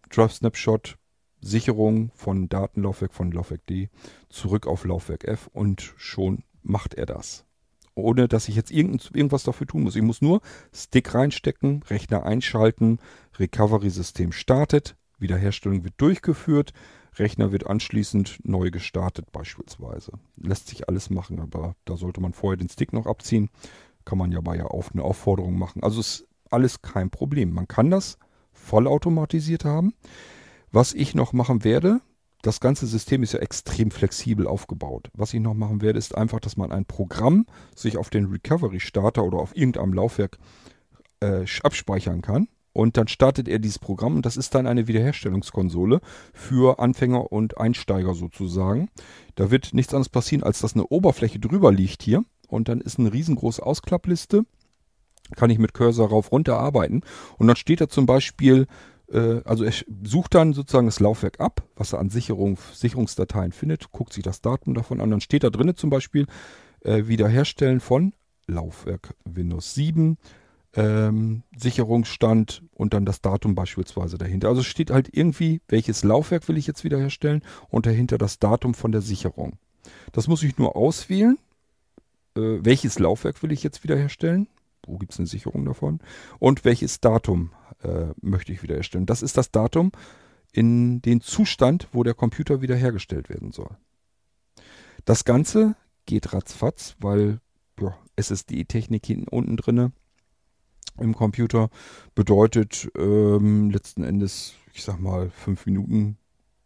[0.09, 0.97] Drive Snapshot,
[1.41, 3.89] Sicherung von Datenlaufwerk von Laufwerk D
[4.29, 7.46] zurück auf Laufwerk F und schon macht er das.
[7.97, 9.95] Ohne dass ich jetzt irgend, irgendwas dafür tun muss.
[9.95, 10.41] Ich muss nur
[10.73, 12.99] Stick reinstecken, Rechner einschalten,
[13.39, 16.73] Recovery-System startet, Wiederherstellung wird durchgeführt,
[17.15, 20.11] Rechner wird anschließend neu gestartet beispielsweise.
[20.35, 23.49] Lässt sich alles machen, aber da sollte man vorher den Stick noch abziehen.
[24.05, 25.83] Kann man ja bei ja auf eine Aufforderung machen.
[25.83, 27.51] Also ist alles kein Problem.
[27.51, 28.19] Man kann das
[28.53, 29.93] vollautomatisiert haben.
[30.71, 32.01] Was ich noch machen werde,
[32.41, 35.09] das ganze System ist ja extrem flexibel aufgebaut.
[35.13, 37.45] Was ich noch machen werde, ist einfach, dass man ein Programm
[37.75, 40.37] sich auf den Recovery Starter oder auf irgendeinem Laufwerk
[41.19, 42.47] äh, abspeichern kann.
[42.73, 45.99] Und dann startet er dieses Programm und das ist dann eine Wiederherstellungskonsole
[46.31, 48.89] für Anfänger und Einsteiger sozusagen.
[49.33, 52.99] Da wird nichts anderes passieren, als dass eine Oberfläche drüber liegt hier und dann ist
[52.99, 54.43] eine riesengroße Ausklappliste.
[55.35, 57.01] Kann ich mit Cursor rauf runter arbeiten
[57.39, 58.67] und dann steht da zum Beispiel
[59.11, 63.91] äh, also er sucht dann sozusagen das Laufwerk ab, was er an Sicherung, Sicherungsdateien findet,
[63.91, 65.11] guckt sich das Datum davon an.
[65.11, 66.25] Dann steht da drinnen zum Beispiel
[66.81, 68.13] äh, Wiederherstellen von
[68.47, 70.17] Laufwerk Windows 7,
[70.73, 74.49] ähm, Sicherungsstand und dann das Datum beispielsweise dahinter.
[74.49, 78.91] Also steht halt irgendwie, welches Laufwerk will ich jetzt wiederherstellen und dahinter das Datum von
[78.91, 79.57] der Sicherung.
[80.11, 81.37] Das muss ich nur auswählen.
[82.35, 84.47] Äh, welches Laufwerk will ich jetzt wiederherstellen?
[84.85, 85.99] Wo gibt es eine Sicherung davon?
[86.39, 87.51] Und welches Datum
[87.83, 89.05] äh, möchte ich wiederherstellen?
[89.05, 89.91] Das ist das Datum
[90.51, 93.77] in den Zustand, wo der Computer wiederhergestellt werden soll.
[95.05, 95.75] Das Ganze
[96.05, 97.39] geht ratzfatz, weil
[97.79, 99.91] ja, SSD-Technik hinten unten drinne
[100.99, 101.69] im Computer
[102.15, 106.17] bedeutet ähm, letzten Endes, ich sag mal, fünf Minuten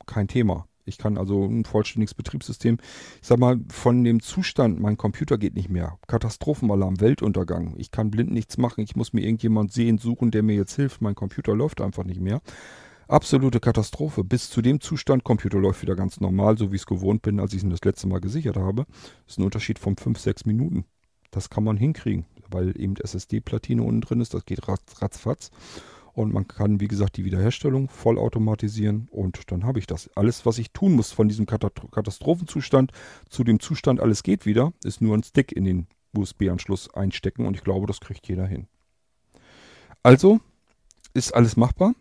[0.05, 0.67] kein Thema.
[0.85, 2.77] Ich kann also ein vollständiges Betriebssystem,
[3.21, 5.97] ich sag mal, von dem Zustand, mein Computer geht nicht mehr.
[6.07, 7.75] Katastrophenalarm, Weltuntergang.
[7.77, 8.81] Ich kann blind nichts machen.
[8.81, 11.01] Ich muss mir irgendjemand sehen, suchen, der mir jetzt hilft.
[11.01, 12.41] Mein Computer läuft einfach nicht mehr.
[13.07, 14.23] Absolute Katastrophe.
[14.23, 17.41] Bis zu dem Zustand, Computer läuft wieder ganz normal, so wie ich es gewohnt bin,
[17.41, 18.85] als ich ihn das letzte Mal gesichert habe.
[19.25, 20.85] Das ist ein Unterschied von 5, 6 Minuten.
[21.29, 24.33] Das kann man hinkriegen, weil eben SSD-Platine unten drin ist.
[24.33, 25.51] Das geht ratz, ratzfatz.
[26.13, 30.09] Und man kann, wie gesagt, die Wiederherstellung vollautomatisieren und dann habe ich das.
[30.15, 32.91] Alles, was ich tun muss von diesem Katastrophenzustand
[33.29, 37.55] zu dem Zustand, alles geht wieder, ist nur ein Stick in den USB-Anschluss einstecken und
[37.55, 38.67] ich glaube, das kriegt jeder hin.
[40.03, 40.41] Also
[41.13, 41.93] ist alles machbar.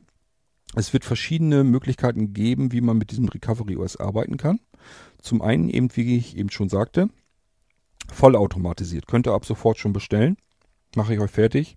[0.75, 4.61] Es wird verschiedene Möglichkeiten geben, wie man mit diesem Recovery OS arbeiten kann.
[5.21, 7.09] Zum einen eben, wie ich eben schon sagte,
[8.13, 9.07] vollautomatisiert.
[9.07, 10.37] Könnt ihr ab sofort schon bestellen.
[10.97, 11.77] Mache ich euch fertig.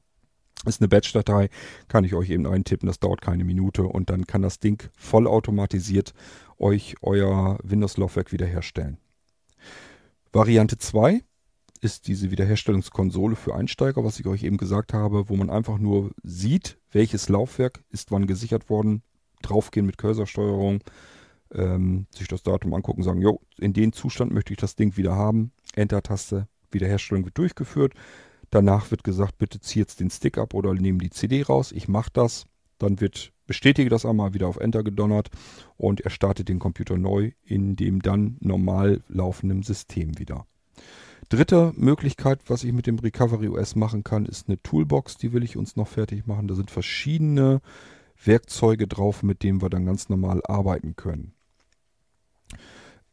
[0.66, 1.50] Ist eine Batch-Datei,
[1.88, 6.14] kann ich euch eben eintippen, das dauert keine Minute und dann kann das Ding vollautomatisiert
[6.58, 8.98] euch euer Windows-Laufwerk wiederherstellen.
[10.32, 11.22] Variante 2
[11.82, 16.12] ist diese Wiederherstellungskonsole für Einsteiger, was ich euch eben gesagt habe, wo man einfach nur
[16.24, 19.04] sieht, welches Laufwerk ist wann gesichert worden,
[19.42, 20.82] draufgehen mit Cursorsteuerung,
[21.54, 25.16] ähm, sich das Datum angucken, sagen, jo, in den Zustand möchte ich das Ding wieder
[25.16, 27.94] haben, Enter-Taste, Wiederherstellung wird durchgeführt.
[28.54, 31.72] Danach wird gesagt, bitte zieh jetzt den Stick ab oder nehmen die CD raus.
[31.72, 32.46] Ich mache das.
[32.78, 35.32] Dann wird bestätige das einmal wieder auf Enter gedonnert
[35.76, 40.46] und er startet den Computer neu in dem dann normal laufenden System wieder.
[41.30, 45.44] Dritte Möglichkeit, was ich mit dem Recovery OS machen kann, ist eine Toolbox, die will
[45.44, 46.48] ich uns noch fertig machen.
[46.48, 47.60] Da sind verschiedene
[48.24, 51.34] Werkzeuge drauf, mit denen wir dann ganz normal arbeiten können.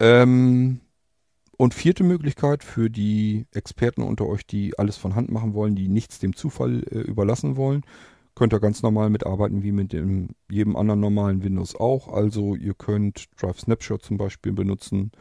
[0.00, 0.80] Ähm,
[1.60, 5.88] und vierte Möglichkeit für die Experten unter euch, die alles von Hand machen wollen, die
[5.88, 7.82] nichts dem Zufall äh, überlassen wollen,
[8.34, 12.08] könnt ihr ganz normal mitarbeiten wie mit dem, jedem anderen normalen Windows auch.
[12.08, 15.12] Also ihr könnt Drive Snapshot zum Beispiel benutzen,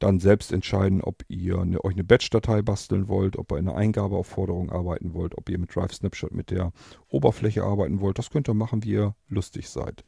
[0.00, 4.68] dann selbst entscheiden, ob ihr eine, euch eine Batch-Datei basteln wollt, ob ihr eine Eingabeaufforderung
[4.70, 6.72] arbeiten wollt, ob ihr mit Drive Snapshot mit der
[7.08, 8.18] Oberfläche arbeiten wollt.
[8.18, 10.04] Das könnt ihr machen, wie ihr lustig seid.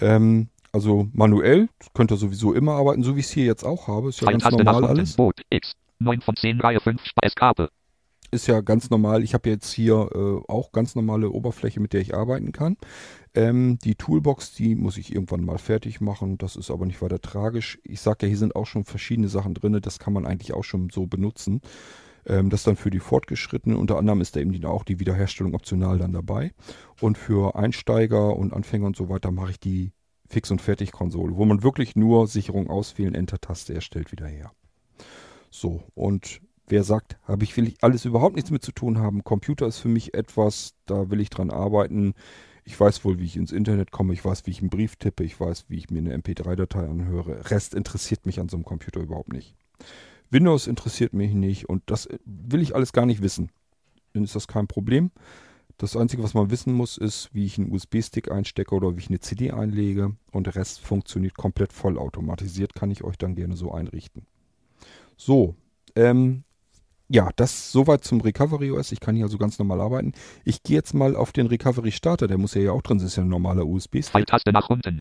[0.00, 3.88] Ähm, also manuell könnt ihr sowieso immer arbeiten, so wie ich es hier jetzt auch
[3.88, 4.10] habe.
[4.10, 5.16] Ist ja ganz normal alles.
[5.16, 7.70] Boot, X, 9 von 10, Reihe 5, Escape.
[8.30, 9.22] Ist ja ganz normal.
[9.22, 12.76] Ich habe jetzt hier äh, auch ganz normale Oberfläche, mit der ich arbeiten kann.
[13.34, 16.36] Ähm, die Toolbox, die muss ich irgendwann mal fertig machen.
[16.36, 17.78] Das ist aber nicht weiter tragisch.
[17.82, 19.78] Ich sage ja, hier sind auch schon verschiedene Sachen drin.
[19.80, 21.62] Das kann man eigentlich auch schon so benutzen.
[22.26, 23.78] Ähm, das dann für die Fortgeschrittenen.
[23.78, 26.52] Unter anderem ist da eben auch die Wiederherstellung optional dann dabei.
[27.00, 29.92] Und für Einsteiger und Anfänger und so weiter mache ich die
[30.28, 34.52] Fix- und Fertig-Konsole, wo man wirklich nur Sicherung auswählen, Enter-Taste erstellt wieder her.
[35.50, 39.24] So, und wer sagt, habe ich, will ich alles überhaupt nichts mit zu tun haben.
[39.24, 42.14] Computer ist für mich etwas, da will ich dran arbeiten.
[42.64, 45.22] Ich weiß wohl, wie ich ins Internet komme, ich weiß, wie ich einen Brief tippe,
[45.22, 47.50] ich weiß, wie ich mir eine MP3-Datei anhöre.
[47.50, 49.54] Rest interessiert mich an so einem Computer überhaupt nicht.
[50.30, 53.50] Windows interessiert mich nicht und das will ich alles gar nicht wissen.
[54.12, 55.12] Dann ist das kein Problem.
[55.78, 59.08] Das Einzige, was man wissen muss, ist, wie ich einen USB-Stick einstecke oder wie ich
[59.08, 60.16] eine CD einlege.
[60.32, 64.26] Und der Rest funktioniert komplett vollautomatisiert, kann ich euch dann gerne so einrichten.
[65.18, 65.54] So,
[65.94, 66.44] ähm,
[67.08, 68.90] ja, das soweit zum Recovery OS.
[68.92, 70.12] Ich kann hier also ganz normal arbeiten.
[70.44, 73.06] Ich gehe jetzt mal auf den Recovery Starter, der muss ja hier auch drin sein,
[73.06, 74.12] ist ja ein normaler USB-Stick.
[74.12, 75.00] Pfeiltaste nach unten.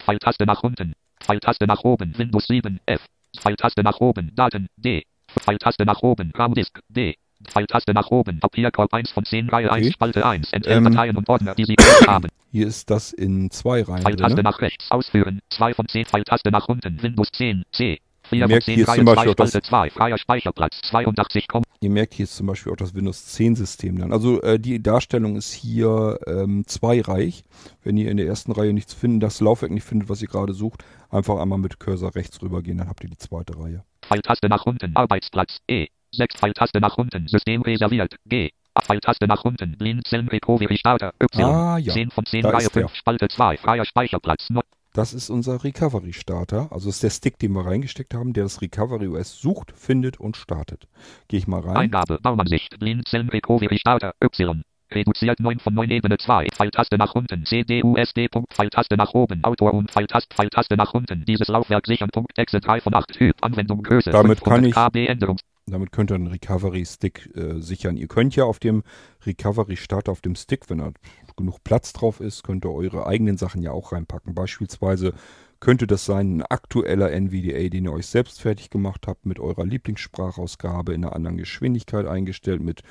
[0.00, 0.94] Pfeiltaste nach unten.
[1.20, 2.16] Pfeiltaste nach oben.
[2.18, 3.04] Windows 7 F.
[3.36, 4.32] Pfeiltaste nach oben.
[4.34, 5.04] Daten D.
[5.28, 6.32] Pfeiltaste nach oben.
[6.36, 7.16] Raumdisk D.
[7.46, 8.40] Pfeiltaste nach oben.
[8.40, 9.92] Papierkorb 1 von 10, Reihe 1, Okay.
[9.92, 10.52] Spalte 1.
[10.52, 11.76] Entfernt Ähm, Dateien und Ordner, die Sie
[12.06, 12.28] haben.
[12.50, 14.44] Hier ist das in zwei Reihen Pfeiltaste drin.
[14.44, 14.90] nach rechts.
[14.90, 15.40] Ausführen.
[15.50, 16.06] 2 von 10.
[16.06, 17.02] Pfeiltaste nach unten.
[17.02, 17.64] Windows 10.
[17.72, 18.00] C.
[18.24, 18.74] 4 von Merkt, 10.
[18.74, 19.14] hier ist Reihe zum 2.
[19.14, 19.90] Beispiel auch das- Spalte 2.
[19.90, 20.80] Freier Speicherplatz.
[20.82, 21.46] 82.
[21.80, 24.12] Ihr merkt hier ist zum Beispiel auch das Windows 10 System dann.
[24.12, 27.44] Also äh, die Darstellung ist hier ähm, zweireich.
[27.84, 30.52] Wenn ihr in der ersten Reihe nichts findet, das Laufwerk nicht findet, was ihr gerade
[30.54, 33.84] sucht, einfach einmal mit Cursor rechts rübergehen, dann habt ihr die zweite Reihe.
[34.02, 34.94] Pfeiltaste nach unten.
[34.96, 35.58] Arbeitsplatz.
[35.68, 35.86] E.
[36.12, 37.28] 6 Pfeiltaste nach unten.
[37.28, 38.16] System reserviert.
[38.26, 38.50] G.
[38.80, 39.76] Pfeiltaste nach unten.
[39.76, 41.12] Blindzellen Recovery Starter.
[41.20, 41.44] Y.
[41.44, 41.92] Ah, ja.
[41.92, 42.42] 10 von 10.
[42.42, 42.82] Da Reihe ist der.
[42.88, 42.94] 5.
[42.94, 43.56] Spalte 2.
[43.56, 44.50] Freier Speicherplatz.
[44.50, 44.60] No
[44.94, 46.68] Das ist unser Recovery Starter.
[46.70, 50.36] Also ist der Stick, den wir reingesteckt haben, der das Recovery OS sucht, findet und
[50.36, 50.86] startet.
[51.28, 51.76] Gehe ich mal rein.
[51.76, 52.18] Eingabe.
[52.22, 52.78] Baumansicht.
[52.78, 54.12] Blindzellen Recovery Starter.
[54.22, 54.62] Y.
[54.90, 56.46] Reduziert 9 von 9 Ebene 2.
[56.54, 57.44] Pfeiltaste nach unten.
[57.44, 58.28] CD USD.
[58.28, 58.54] Punkt.
[58.54, 59.44] Pfeiltaste nach oben.
[59.44, 60.34] Autor und Pfeiltaste.
[60.34, 61.24] Pfeiltaste nach unten.
[61.26, 62.08] Dieses Laufwerk sichern.
[62.10, 62.38] Punkt.
[62.38, 63.08] Exe 3 von 8.
[63.12, 63.34] Typ.
[63.42, 64.10] Anwendung Größe.
[64.10, 65.36] Damit 500 kann ich- KB Änderung.
[65.70, 67.96] Damit könnt ihr einen Recovery Stick äh, sichern.
[67.96, 68.82] Ihr könnt ja auf dem
[69.24, 70.92] Recovery Starter auf dem Stick, wenn da
[71.36, 74.34] genug Platz drauf ist, könnt ihr eure eigenen Sachen ja auch reinpacken.
[74.34, 75.14] Beispielsweise
[75.60, 79.64] könnte das sein ein aktueller NVDA, den ihr euch selbst fertig gemacht habt, mit eurer
[79.64, 82.82] Lieblingssprachausgabe in einer anderen Geschwindigkeit eingestellt, mit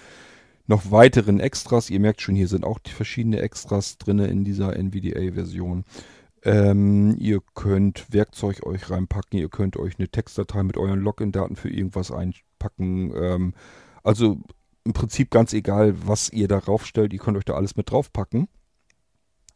[0.65, 1.89] noch weiteren Extras.
[1.89, 5.85] Ihr merkt schon, hier sind auch die verschiedene Extras drin in dieser NVDA-Version.
[6.43, 11.69] Ähm, ihr könnt Werkzeug euch reinpacken, ihr könnt euch eine Textdatei mit euren Login-Daten für
[11.69, 12.11] irgendwas
[12.57, 13.13] einpacken.
[13.15, 13.53] Ähm,
[14.03, 14.39] also
[14.83, 18.47] im Prinzip ganz egal, was ihr darauf stellt, ihr könnt euch da alles mit draufpacken.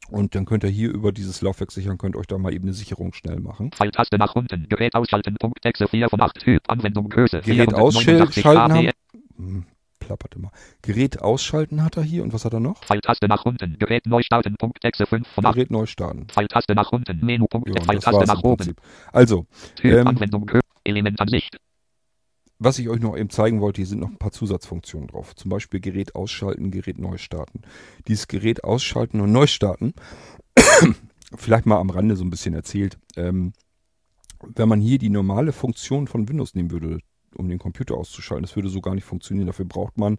[0.10, 2.74] Und dann könnt ihr hier über dieses Laufwerk sichern, könnt euch da mal eben eine
[2.74, 3.72] Sicherung schnell machen.
[3.72, 4.68] Pfeiltaste nach unten.
[4.68, 5.36] Gerät ausschalten.
[5.40, 5.64] Punkt.
[5.66, 6.38] Exe 4 von 8.
[6.40, 6.62] Typ.
[6.68, 7.40] Anwendung Größe.
[7.42, 8.90] Gerät 489 ausschalten haben.
[9.38, 9.66] Hm,
[10.00, 10.52] plappert immer.
[10.82, 12.24] Gerät ausschalten hat er hier.
[12.24, 12.84] Und was hat er noch?
[12.84, 13.78] Pfeiltaste nach unten.
[13.80, 14.56] Gerät neu starten.
[14.58, 14.84] Punkt.
[14.84, 15.54] Exe 5 von 8.
[15.54, 16.28] Gerät neu starten.
[16.28, 17.26] Pfeiltaste nach unten.
[17.26, 17.46] Menü.
[17.50, 17.70] Punkt.
[17.70, 18.58] Ja, Pfeiltaste nach oben.
[18.58, 18.82] Prinzip.
[19.14, 19.46] Also,
[19.76, 19.94] Typ.
[19.94, 20.62] Ähm, Anwendung Größe.
[20.84, 21.58] Elementansicht.
[22.64, 25.36] Was ich euch noch eben zeigen wollte, hier sind noch ein paar Zusatzfunktionen drauf.
[25.36, 27.62] Zum Beispiel Gerät ausschalten, Gerät neu starten.
[28.08, 29.94] Dieses Gerät ausschalten und neu starten,
[31.36, 33.00] vielleicht mal am Rande so ein bisschen erzählt.
[33.18, 33.54] Ähm,
[34.44, 37.00] wenn man hier die normale Funktion von Windows nehmen würde,
[37.36, 39.48] um den Computer auszuschalten, das würde so gar nicht funktionieren.
[39.48, 40.18] Dafür braucht man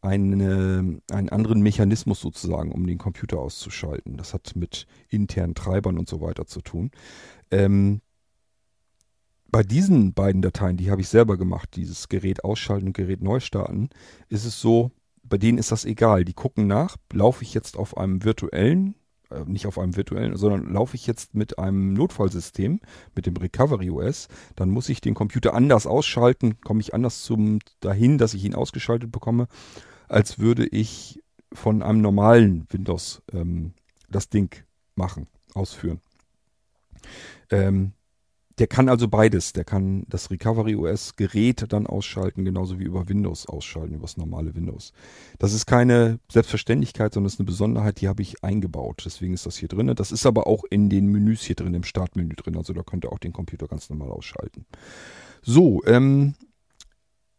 [0.00, 4.16] eine, einen anderen Mechanismus sozusagen, um den Computer auszuschalten.
[4.16, 6.90] Das hat mit internen Treibern und so weiter zu tun.
[7.50, 8.00] Ähm,
[9.56, 13.40] bei diesen beiden Dateien, die habe ich selber gemacht, dieses Gerät ausschalten und Gerät neu
[13.40, 13.88] starten,
[14.28, 14.90] ist es so,
[15.22, 16.26] bei denen ist das egal.
[16.26, 18.96] Die gucken nach, laufe ich jetzt auf einem virtuellen,
[19.30, 22.80] äh, nicht auf einem virtuellen, sondern laufe ich jetzt mit einem Notfallsystem,
[23.14, 27.60] mit dem Recovery OS, dann muss ich den Computer anders ausschalten, komme ich anders zum
[27.80, 29.48] dahin, dass ich ihn ausgeschaltet bekomme,
[30.06, 33.72] als würde ich von einem normalen Windows ähm,
[34.10, 34.54] das Ding
[34.96, 36.02] machen, ausführen.
[37.48, 37.94] Ähm,
[38.58, 39.52] der kann also beides.
[39.52, 44.16] Der kann das Recovery OS Gerät dann ausschalten, genauso wie über Windows ausschalten, über das
[44.16, 44.92] normale Windows.
[45.38, 49.02] Das ist keine Selbstverständlichkeit, sondern ist eine Besonderheit, die habe ich eingebaut.
[49.04, 49.92] Deswegen ist das hier drin.
[49.94, 52.56] Das ist aber auch in den Menüs hier drin, im Startmenü drin.
[52.56, 54.64] Also da könnt ihr auch den Computer ganz normal ausschalten.
[55.42, 56.34] So, ähm,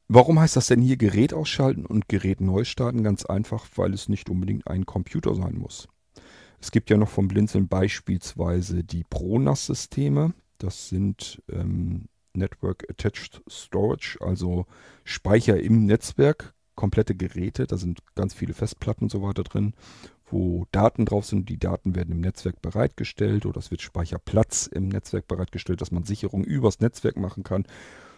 [0.08, 3.04] warum heißt das denn hier Gerät ausschalten und Gerät neu starten?
[3.04, 5.88] Ganz einfach, weil es nicht unbedingt ein Computer sein muss.
[6.60, 10.34] Es gibt ja noch vom Blinzeln beispielsweise die ProNAS-Systeme.
[10.58, 14.66] Das sind ähm, Network Attached Storage, also
[15.04, 17.68] Speicher im Netzwerk, komplette Geräte.
[17.68, 19.74] Da sind ganz viele Festplatten und so weiter drin,
[20.30, 21.50] wo Daten drauf sind.
[21.50, 26.04] Die Daten werden im Netzwerk bereitgestellt oder es wird Speicherplatz im Netzwerk bereitgestellt, dass man
[26.04, 27.66] Sicherung übers Netzwerk machen kann.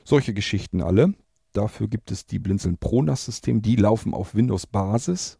[0.03, 1.13] Solche Geschichten alle.
[1.53, 3.61] Dafür gibt es die Blinzeln ProNAS-Systeme.
[3.61, 5.39] Die laufen auf Windows-Basis.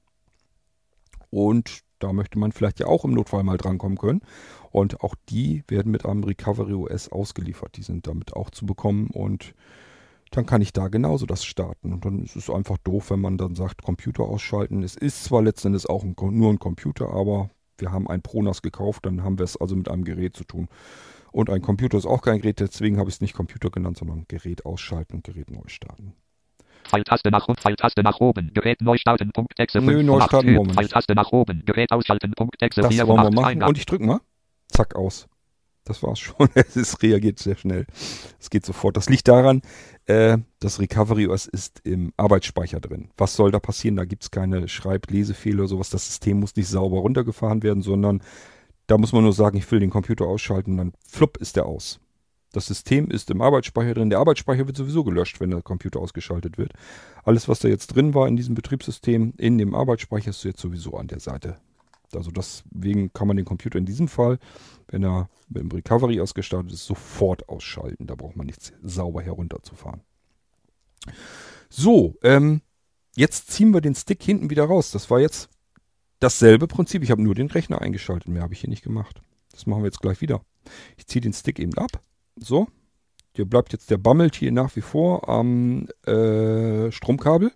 [1.30, 4.22] Und da möchte man vielleicht ja auch im Notfall mal drankommen können.
[4.72, 7.78] Und auch die werden mit einem Recovery OS ausgeliefert.
[7.78, 9.54] Die sind damit auch zu bekommen und
[10.32, 11.92] dann kann ich da genauso das starten.
[11.94, 14.84] Und dann ist es einfach doof, wenn man dann sagt, Computer ausschalten.
[14.84, 18.62] Es ist zwar letzten Endes auch ein, nur ein Computer, aber wir haben ein Pronas
[18.62, 20.68] gekauft, dann haben wir es also mit einem Gerät zu tun.
[21.32, 24.26] Und ein Computer ist auch kein Gerät, deswegen habe ich es nicht Computer genannt, sondern
[24.28, 26.14] Gerät ausschalten und Gerät neu starten.
[26.90, 30.22] Pfeiltaste nach unten, Pfeiltaste nach oben, Gerät neu starten, Punkt, Exe Nö, 5 neu von
[30.22, 30.74] 8 starten nicht.
[30.74, 33.64] Pfeiltaste nach oben, Gerät ausschalten, Punkt, Exe Das 4 wollen wir 8 machen.
[33.64, 34.22] Und ich drücke mal.
[34.68, 35.28] Zack, aus.
[35.86, 36.50] Das war's schon.
[36.56, 37.86] Es reagiert sehr schnell.
[38.40, 38.98] Es geht sofort.
[38.98, 39.62] Das liegt daran,
[40.06, 43.10] äh, das Recovery OS ist im Arbeitsspeicher drin.
[43.18, 43.96] Was soll da passieren?
[43.96, 45.90] Da gibt's keine Schreib-Lesefehler oder sowas.
[45.90, 48.22] Das System muss nicht sauber runtergefahren werden, sondern
[48.88, 52.00] da muss man nur sagen, ich will den Computer ausschalten, dann flupp ist der aus.
[52.52, 54.10] Das System ist im Arbeitsspeicher drin.
[54.10, 56.74] Der Arbeitsspeicher wird sowieso gelöscht, wenn der Computer ausgeschaltet wird.
[57.24, 60.98] Alles, was da jetzt drin war in diesem Betriebssystem, in dem Arbeitsspeicher, ist jetzt sowieso
[60.98, 61.58] an der Seite.
[62.16, 64.40] Also deswegen kann man den Computer in diesem Fall,
[64.88, 68.08] wenn er mit dem Recovery ausgestattet ist, sofort ausschalten.
[68.08, 70.02] Da braucht man nichts sauber herunterzufahren.
[71.70, 72.62] So, ähm,
[73.16, 74.90] jetzt ziehen wir den Stick hinten wieder raus.
[74.90, 75.50] Das war jetzt
[76.20, 77.04] dasselbe Prinzip.
[77.04, 78.28] Ich habe nur den Rechner eingeschaltet.
[78.28, 79.22] Mehr habe ich hier nicht gemacht.
[79.52, 80.42] Das machen wir jetzt gleich wieder.
[80.98, 82.02] Ich ziehe den Stick eben ab.
[82.40, 82.68] So.
[83.34, 87.52] Hier bleibt jetzt der bammelt hier nach wie vor am äh, Stromkabel.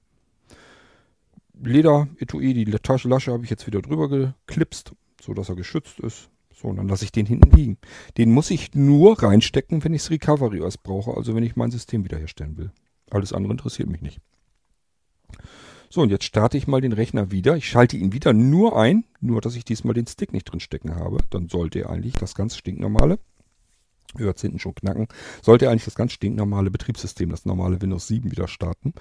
[1.61, 6.29] Leder-Etui, die Taschenlasche habe ich jetzt wieder drüber geklipst, so dass er geschützt ist.
[6.53, 7.77] So, und dann lasse ich den hinten liegen.
[8.17, 11.71] Den muss ich nur reinstecken, wenn ich das Recovery OS brauche, also wenn ich mein
[11.71, 12.71] System wiederherstellen will.
[13.09, 14.19] Alles andere interessiert mich nicht.
[15.89, 17.55] So, und jetzt starte ich mal den Rechner wieder.
[17.55, 20.95] Ich schalte ihn wieder nur ein, nur dass ich diesmal den Stick nicht drin stecken
[20.95, 21.17] habe.
[21.29, 23.19] Dann sollte er eigentlich das ganz stinknormale,
[24.17, 25.07] hört hinten schon knacken,
[25.41, 28.93] sollte eigentlich das ganz stinknormale Betriebssystem, das normale Windows 7 wieder starten.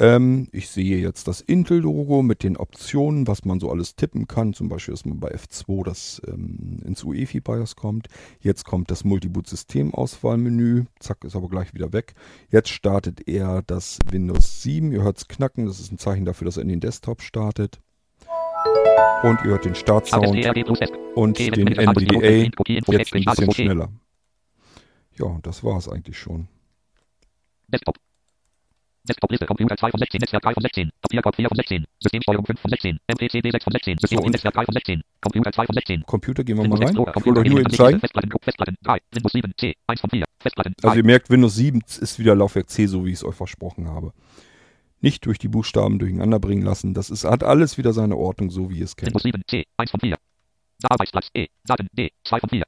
[0.00, 4.54] Ähm, ich sehe jetzt das Intel-Logo mit den Optionen, was man so alles tippen kann.
[4.54, 8.08] Zum Beispiel, dass man bei F2 das ähm, ins UEFI-BIOS kommt.
[8.40, 10.84] Jetzt kommt das Multiboot-System-Auswahlmenü.
[11.00, 12.14] Zack, ist aber gleich wieder weg.
[12.50, 14.90] Jetzt startet er das Windows 7.
[14.90, 15.66] Ihr hört es knacken.
[15.66, 17.78] Das ist ein Zeichen dafür, dass er in den Desktop startet.
[19.22, 20.28] Und ihr hört den Startsound
[21.14, 22.50] und den NVDA.
[22.66, 23.90] Jetzt ein bisschen schneller.
[25.20, 26.48] Ja, das war es eigentlich schon.
[27.68, 27.96] Desktop.
[29.08, 32.60] Desktop-Liste, Computer 2 von 16, Netzwerk 3 von 16, Papierkorb 4 von 16, Systemsteuerung 5
[32.60, 35.66] von 16, MPCD 6 von 16, System So, und- Netzwerk 3 von 16, Computer 2
[35.66, 36.90] von 16, Computer gehen wir mal rein.
[36.92, 37.98] Ich wollte euch nur eben zeigen.
[38.00, 41.54] Festplatten, Festplatten 3, Windows 7, C, 1 von 4, Festplatten 3, Also ihr merkt, Windows
[41.54, 44.12] 7 ist wieder Laufwerk C, so wie ich es euch versprochen habe.
[45.00, 46.92] Nicht durch die Buchstaben durcheinander bringen lassen.
[46.92, 49.08] Das ist, hat alles wieder seine Ordnung, so wie ihr es kennt.
[49.08, 50.14] Windows 7, C, 1 von 4,
[50.82, 51.46] Arbeitsplatz E.
[51.64, 52.10] Daten D.
[52.24, 52.64] 2 von 4.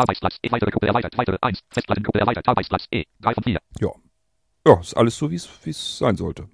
[0.00, 0.50] Arbeitsplatz E.
[0.50, 1.16] Weitere Gruppe erweitert.
[1.16, 1.60] Weitere 1.
[1.70, 2.46] Festplattengruppe erweitert.
[2.48, 3.04] Arbeitsplatz E.
[3.20, 3.58] 3 von 4.
[3.80, 3.90] Ja.
[4.66, 6.48] Ja, ist alles so, wie es sein sollte.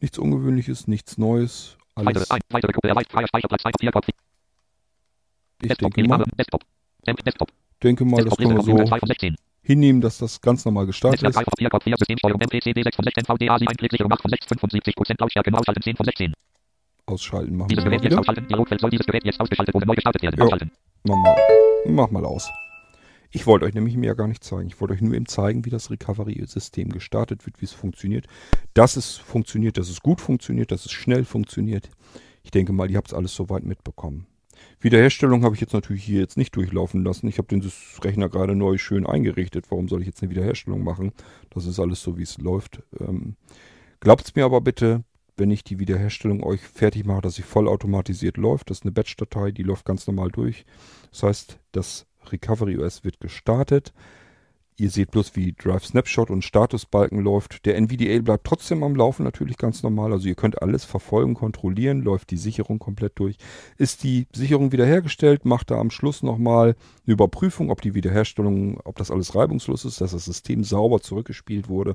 [0.00, 1.76] Nichts Ungewöhnliches, nichts Neues.
[1.94, 2.42] Weitere Alles, 1.
[2.50, 3.12] Weitere Gruppe erweitert.
[3.12, 3.92] Freier Speicherplatz 1 von 4.
[3.92, 4.06] Kopf.
[4.08, 5.94] ich Desktop.
[5.94, 6.24] denke mal.
[6.38, 6.62] Desktop.
[7.26, 7.48] Desktop.
[7.82, 9.36] denke mal, das können wir so 2 von 16.
[9.62, 11.34] hinnehmen, dass das ganz normal gestartet ist.
[11.36, 11.68] 3 von 4.
[11.70, 11.96] Kopf 4.
[11.98, 12.40] Systemsteuerung.
[12.40, 13.24] MPCD 6 von 16.
[13.24, 13.76] VDA 7.
[13.76, 14.46] Klicksicherung 8 von 6.
[14.46, 15.52] 75% Lautstärke.
[15.52, 16.32] Ausschalten 10 von 16.
[17.06, 18.20] Ausschalten machen wir Dieses mal Gerät jetzt wieder.
[18.20, 18.48] ausschalten.
[18.48, 20.40] Dialogfeld soll dieses Gerät jetzt ausgeschaltet oder neu gestartet werden.
[20.40, 20.70] Ausschalten.
[21.02, 21.36] Mach mal,
[21.86, 22.50] mach mal aus.
[23.30, 24.68] Ich wollte euch nämlich mehr gar nicht zeigen.
[24.68, 28.26] Ich wollte euch nur eben zeigen, wie das Recovery-System gestartet wird, wie es funktioniert.
[28.74, 31.88] Dass es funktioniert, dass es gut funktioniert, dass es schnell funktioniert.
[32.42, 34.26] Ich denke mal, ihr habt es alles soweit mitbekommen.
[34.80, 37.28] Wiederherstellung habe ich jetzt natürlich hier jetzt nicht durchlaufen lassen.
[37.28, 37.64] Ich habe den
[38.02, 39.70] Rechner gerade neu schön eingerichtet.
[39.70, 41.12] Warum soll ich jetzt eine Wiederherstellung machen?
[41.48, 42.82] Das ist alles so, wie es läuft.
[42.98, 43.36] Ähm,
[44.00, 45.04] Glaubt mir aber bitte,
[45.40, 48.70] wenn ich die Wiederherstellung euch fertig mache, dass sie vollautomatisiert läuft.
[48.70, 50.64] Das ist eine Batch-Datei, die läuft ganz normal durch.
[51.10, 53.92] Das heißt, das Recovery OS wird gestartet.
[54.76, 57.66] Ihr seht bloß, wie Drive Snapshot und Statusbalken läuft.
[57.66, 60.12] Der NVDA bleibt trotzdem am Laufen, natürlich ganz normal.
[60.12, 63.36] Also ihr könnt alles verfolgen, kontrollieren, läuft die Sicherung komplett durch.
[63.76, 66.68] Ist die Sicherung wiederhergestellt, macht da am Schluss nochmal
[67.06, 71.68] eine Überprüfung, ob die Wiederherstellung, ob das alles reibungslos ist, dass das System sauber zurückgespielt
[71.68, 71.94] wurde.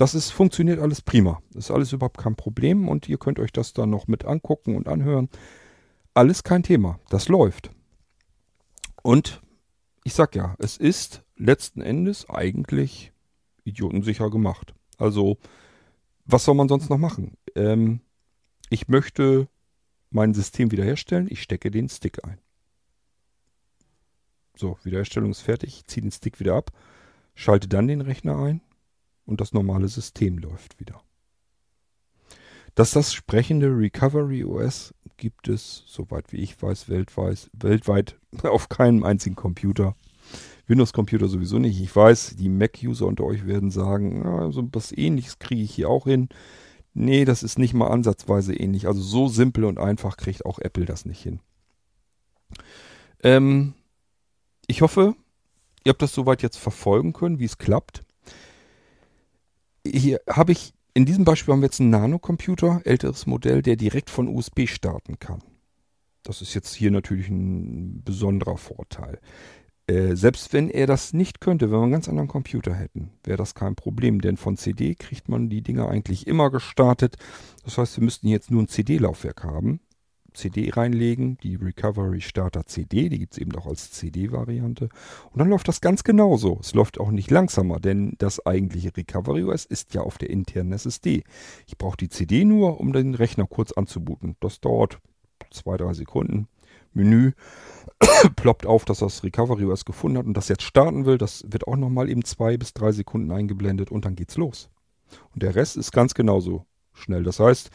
[0.00, 1.42] Das ist, funktioniert alles prima.
[1.54, 4.88] Ist alles überhaupt kein Problem und ihr könnt euch das dann noch mit angucken und
[4.88, 5.28] anhören.
[6.14, 6.98] Alles kein Thema.
[7.10, 7.70] Das läuft.
[9.02, 9.42] Und
[10.02, 13.12] ich sag ja, es ist letzten Endes eigentlich
[13.64, 14.74] idiotensicher gemacht.
[14.96, 15.36] Also,
[16.24, 17.36] was soll man sonst noch machen?
[17.54, 18.00] Ähm,
[18.70, 19.48] ich möchte
[20.08, 21.28] mein System wiederherstellen.
[21.28, 22.38] Ich stecke den Stick ein.
[24.56, 25.76] So, Wiederherstellung ist fertig.
[25.76, 26.70] Ich ziehe den Stick wieder ab,
[27.34, 28.62] schalte dann den Rechner ein
[29.24, 31.02] und das normale System läuft wieder.
[32.74, 39.04] Dass das sprechende Recovery OS gibt es, soweit wie ich weiß, weltweit, weltweit auf keinem
[39.04, 39.94] einzigen Computer.
[40.66, 41.80] Windows-Computer sowieso nicht.
[41.80, 45.88] Ich weiß, die Mac-User unter euch werden sagen, ja, so was ähnliches kriege ich hier
[45.88, 46.28] auch hin.
[46.94, 48.86] Nee, das ist nicht mal ansatzweise ähnlich.
[48.86, 51.40] Also so simpel und einfach kriegt auch Apple das nicht hin.
[53.22, 53.74] Ähm,
[54.66, 55.14] ich hoffe,
[55.84, 58.02] ihr habt das soweit jetzt verfolgen können, wie es klappt.
[59.86, 64.10] Hier habe ich, in diesem Beispiel haben wir jetzt einen Nano-Computer, älteres Modell, der direkt
[64.10, 65.42] von USB starten kann.
[66.22, 69.20] Das ist jetzt hier natürlich ein besonderer Vorteil.
[69.86, 73.38] Äh, selbst wenn er das nicht könnte, wenn wir einen ganz anderen Computer hätten, wäre
[73.38, 77.16] das kein Problem, denn von CD kriegt man die Dinger eigentlich immer gestartet.
[77.64, 79.80] Das heißt, wir müssten jetzt nur ein CD-Laufwerk haben,
[80.32, 84.88] CD reinlegen, die Recovery Starter CD, die gibt es eben auch als CD-Variante.
[85.30, 86.58] Und dann läuft das ganz genauso.
[86.60, 90.72] Es läuft auch nicht langsamer, denn das eigentliche Recovery OS ist ja auf der internen
[90.72, 91.24] SSD.
[91.66, 94.36] Ich brauche die CD nur, um den Rechner kurz anzubooten.
[94.40, 94.98] Das dauert
[95.50, 96.48] zwei, drei Sekunden.
[96.92, 97.32] Menü
[98.36, 101.18] ploppt auf, dass das Recovery OS gefunden hat und das jetzt starten will.
[101.18, 104.70] Das wird auch nochmal eben zwei bis drei Sekunden eingeblendet und dann geht's los.
[105.34, 107.22] Und der Rest ist ganz genauso schnell.
[107.22, 107.70] Das heißt,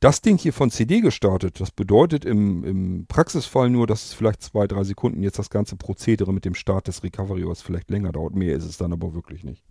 [0.00, 4.42] das Ding hier von CD gestartet, das bedeutet im, im Praxisfall nur, dass es vielleicht
[4.42, 8.12] zwei, drei Sekunden jetzt das ganze Prozedere mit dem Start des Recovery OS vielleicht länger
[8.12, 8.34] dauert.
[8.34, 9.64] Mehr ist es dann aber wirklich nicht.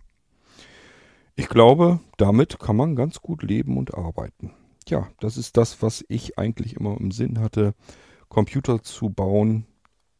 [1.36, 4.52] Ich glaube, damit kann man ganz gut leben und arbeiten.
[4.88, 7.74] Ja, das ist das, was ich eigentlich immer im Sinn hatte,
[8.28, 9.66] Computer zu bauen,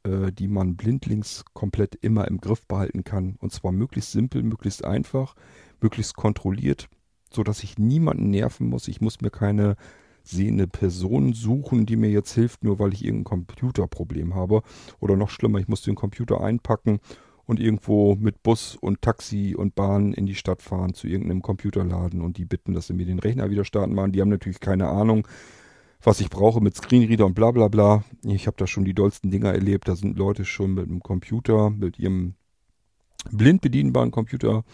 [0.05, 3.37] äh, die man blindlings komplett immer im Griff behalten kann.
[3.41, 5.35] Und zwar möglichst simpel, möglichst einfach,
[5.81, 6.89] möglichst kontrolliert,
[7.37, 8.89] so dass ich niemanden nerven muss.
[8.89, 9.77] Ich muss mir keine
[10.25, 14.63] sehende Person suchen, die mir jetzt hilft, nur weil ich irgendein Computerproblem habe.
[14.99, 16.99] Oder noch schlimmer, ich muss den Computer einpacken
[17.45, 22.21] und irgendwo mit Bus und Taxi und Bahn in die Stadt fahren zu irgendeinem Computerladen
[22.21, 24.11] und die bitten, dass sie mir den Rechner wieder starten machen.
[24.11, 25.29] Die haben natürlich keine Ahnung,
[26.03, 28.03] was ich brauche mit Screenreader und bla bla bla.
[28.25, 29.87] Ich habe da schon die dollsten Dinger erlebt.
[29.87, 32.35] Da sind Leute schon mit einem Computer, mit ihrem
[33.31, 34.65] blind bedienbaren Computer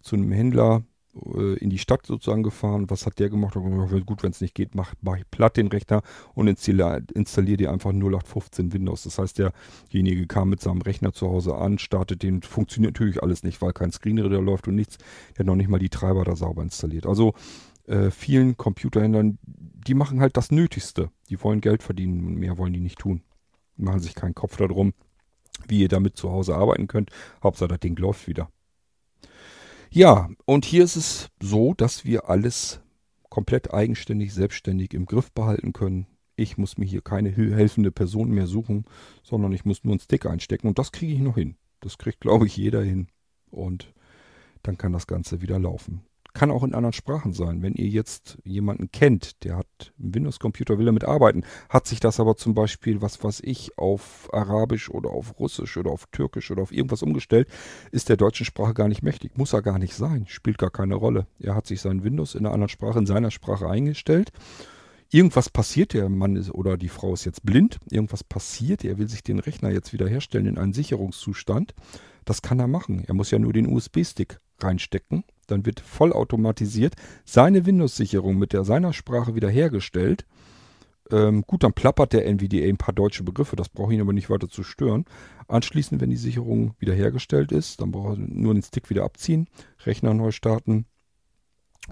[0.00, 0.82] zu einem Händler
[1.14, 2.90] in die Stadt sozusagen gefahren.
[2.90, 3.54] Was hat der gemacht?
[3.54, 6.02] Gut, wenn es nicht geht, mach, mach ich platt den Rechner
[6.34, 9.04] und installiere, installiere dir einfach 0815 Windows.
[9.04, 13.44] Das heißt, derjenige kam mit seinem Rechner zu Hause an, startet den, funktioniert natürlich alles
[13.44, 14.98] nicht, weil kein Screenreader läuft und nichts.
[15.32, 17.06] Der hat noch nicht mal die Treiber da sauber installiert.
[17.06, 17.34] Also
[17.86, 21.10] äh, vielen Computerhändlern, die machen halt das Nötigste.
[21.28, 23.22] Die wollen Geld verdienen und mehr wollen die nicht tun.
[23.76, 24.94] Die machen sich keinen Kopf darum,
[25.68, 27.10] wie ihr damit zu Hause arbeiten könnt.
[27.42, 28.48] Hauptsache, das Ding läuft wieder.
[29.94, 32.80] Ja, und hier ist es so, dass wir alles
[33.30, 36.08] komplett eigenständig, selbstständig im Griff behalten können.
[36.34, 38.86] Ich muss mir hier keine helfende Person mehr suchen,
[39.22, 41.54] sondern ich muss nur einen Stick einstecken und das kriege ich noch hin.
[41.78, 43.06] Das kriegt, glaube ich, jeder hin.
[43.52, 43.94] Und
[44.64, 46.02] dann kann das Ganze wieder laufen.
[46.34, 47.62] Kann auch in anderen Sprachen sein.
[47.62, 52.18] Wenn ihr jetzt jemanden kennt, der hat einen Windows-Computer, will damit arbeiten, hat sich das
[52.18, 56.62] aber zum Beispiel, was weiß ich, auf Arabisch oder auf Russisch oder auf Türkisch oder
[56.62, 57.48] auf irgendwas umgestellt,
[57.92, 59.38] ist der deutschen Sprache gar nicht mächtig.
[59.38, 60.26] Muss er gar nicht sein.
[60.26, 61.28] Spielt gar keine Rolle.
[61.38, 64.32] Er hat sich sein Windows in einer anderen Sprache, in seiner Sprache eingestellt.
[65.12, 69.08] Irgendwas passiert, der Mann ist, oder die Frau ist jetzt blind, irgendwas passiert, er will
[69.08, 71.74] sich den Rechner jetzt wiederherstellen in einen Sicherungszustand.
[72.24, 73.04] Das kann er machen.
[73.06, 78.92] Er muss ja nur den USB-Stick reinstecken dann wird vollautomatisiert seine Windows-Sicherung mit der seiner
[78.92, 80.26] Sprache wiederhergestellt.
[81.10, 84.12] Ähm, gut, dann plappert der NVDA ein paar deutsche Begriffe, das brauche ich ihn aber
[84.12, 85.04] nicht weiter zu stören.
[85.48, 89.48] Anschließend, wenn die Sicherung wiederhergestellt ist, dann braucht er nur den Stick wieder abziehen,
[89.84, 90.86] Rechner neu starten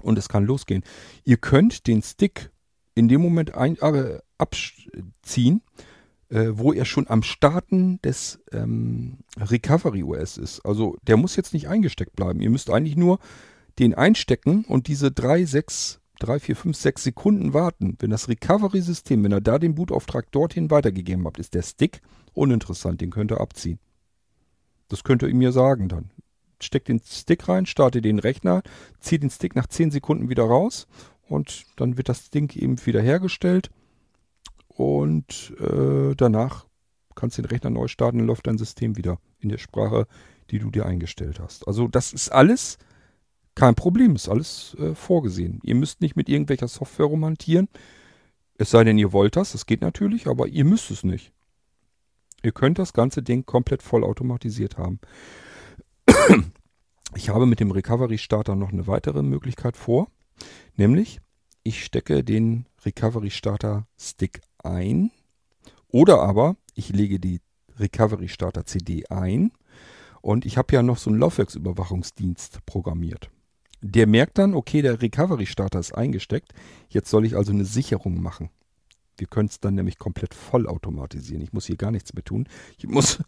[0.01, 0.83] und es kann losgehen.
[1.23, 2.49] Ihr könnt den Stick
[2.95, 5.81] in dem Moment ein, äh, abziehen, äh,
[6.29, 10.65] wo er schon am Starten des ähm, Recovery OS ist.
[10.65, 12.41] Also der muss jetzt nicht eingesteckt bleiben.
[12.41, 13.19] Ihr müsst eigentlich nur
[13.79, 17.97] den einstecken und diese drei, sechs, drei, vier, fünf, sechs Sekunden warten.
[17.99, 22.01] Wenn das Recovery-System, wenn ihr da den Bootauftrag dorthin weitergegeben habt, ist der Stick
[22.33, 23.01] uninteressant.
[23.01, 23.79] Den könnt ihr abziehen.
[24.87, 26.11] Das könnt ihr mir sagen dann.
[26.61, 28.63] Steckt den Stick rein, startet den Rechner,
[28.99, 30.87] zieht den Stick nach 10 Sekunden wieder raus
[31.27, 33.69] und dann wird das Ding eben wieder hergestellt
[34.75, 36.65] und äh, danach
[37.15, 40.07] kannst du den Rechner neu starten, dann läuft dein System wieder in der Sprache,
[40.49, 41.67] die du dir eingestellt hast.
[41.67, 42.77] Also das ist alles
[43.55, 45.59] kein Problem, ist alles äh, vorgesehen.
[45.63, 47.67] Ihr müsst nicht mit irgendwelcher Software romantieren,
[48.57, 51.33] es sei denn, ihr wollt das, das geht natürlich, aber ihr müsst es nicht.
[52.43, 54.99] Ihr könnt das ganze Ding komplett vollautomatisiert haben.
[57.15, 60.07] Ich habe mit dem Recovery Starter noch eine weitere Möglichkeit vor,
[60.77, 61.19] nämlich
[61.61, 65.11] ich stecke den Recovery Starter Stick ein.
[65.89, 67.39] Oder aber ich lege die
[67.77, 69.51] Recovery Starter CD ein
[70.21, 73.29] und ich habe ja noch so einen Laufwerksüberwachungsdienst programmiert.
[73.81, 76.53] Der merkt dann, okay, der Recovery Starter ist eingesteckt,
[76.87, 78.49] jetzt soll ich also eine Sicherung machen.
[79.17, 81.43] Wir können es dann nämlich komplett vollautomatisieren.
[81.43, 82.47] Ich muss hier gar nichts mehr tun.
[82.77, 83.19] Ich muss,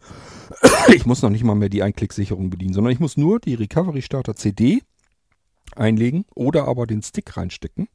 [0.88, 4.02] ich muss noch nicht mal mehr die Einklicksicherung bedienen, sondern ich muss nur die Recovery
[4.02, 4.82] Starter CD
[5.74, 7.88] einlegen oder aber den Stick reinstecken.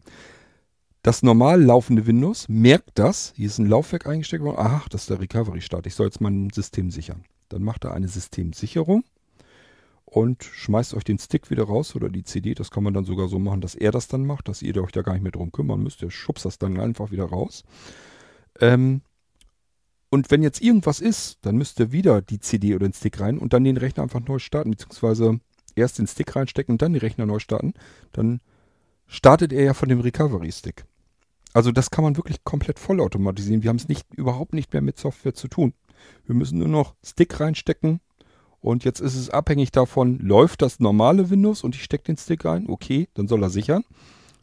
[1.03, 3.33] Das normal laufende Windows merkt das.
[3.35, 4.57] Hier ist ein Laufwerk eingesteckt worden.
[4.59, 5.87] Ach, das ist der Recovery-Start.
[5.87, 7.23] Ich soll jetzt mein System sichern.
[7.49, 9.03] Dann macht er eine Systemsicherung
[10.05, 12.53] und schmeißt euch den Stick wieder raus oder die CD.
[12.53, 14.91] Das kann man dann sogar so machen, dass er das dann macht, dass ihr euch
[14.91, 16.03] da gar nicht mehr drum kümmern müsst.
[16.03, 17.63] Er schubst das dann einfach wieder raus.
[18.59, 19.01] Ähm,
[20.09, 23.39] und wenn jetzt irgendwas ist, dann müsst ihr wieder die CD oder den Stick rein
[23.39, 25.39] und dann den Rechner einfach neu starten, beziehungsweise
[25.75, 27.73] erst den Stick reinstecken und dann den Rechner neu starten.
[28.11, 28.41] Dann
[29.07, 30.85] startet er ja von dem Recovery-Stick.
[31.53, 33.63] Also das kann man wirklich komplett vollautomatisieren.
[33.63, 35.73] Wir haben es nicht, überhaupt nicht mehr mit Software zu tun.
[36.25, 37.99] Wir müssen nur noch Stick reinstecken
[38.61, 42.45] und jetzt ist es abhängig davon, läuft das normale Windows und ich stecke den Stick
[42.45, 43.83] rein, okay, dann soll er sichern.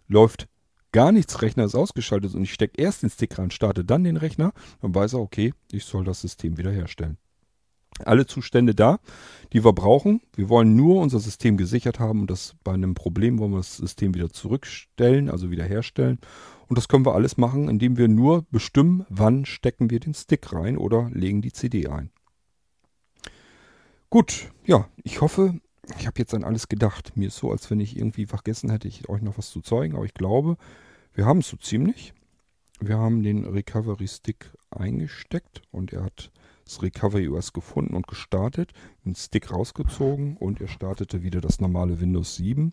[0.08, 0.48] Läuft
[0.92, 4.16] gar nichts, Rechner ist ausgeschaltet und ich stecke erst den Stick rein, starte dann den
[4.16, 4.52] Rechner,
[4.82, 7.16] dann weiß er, okay, ich soll das System wiederherstellen.
[8.04, 9.00] Alle Zustände da,
[9.52, 10.20] die wir brauchen.
[10.36, 13.76] Wir wollen nur unser System gesichert haben und das bei einem Problem wollen wir das
[13.76, 16.18] System wieder zurückstellen, also wiederherstellen.
[16.68, 20.52] Und das können wir alles machen, indem wir nur bestimmen, wann stecken wir den Stick
[20.52, 22.10] rein oder legen die CD ein.
[24.10, 25.60] Gut, ja, ich hoffe,
[25.98, 27.16] ich habe jetzt an alles gedacht.
[27.16, 29.96] Mir ist so, als wenn ich irgendwie vergessen hätte, ich euch noch was zu zeigen,
[29.96, 30.56] aber ich glaube,
[31.14, 32.14] wir haben es so ziemlich.
[32.80, 36.30] Wir haben den Recovery Stick eingesteckt und er hat
[36.64, 38.72] das Recovery OS gefunden und gestartet,
[39.04, 42.72] den Stick rausgezogen und er startete wieder das normale Windows 7.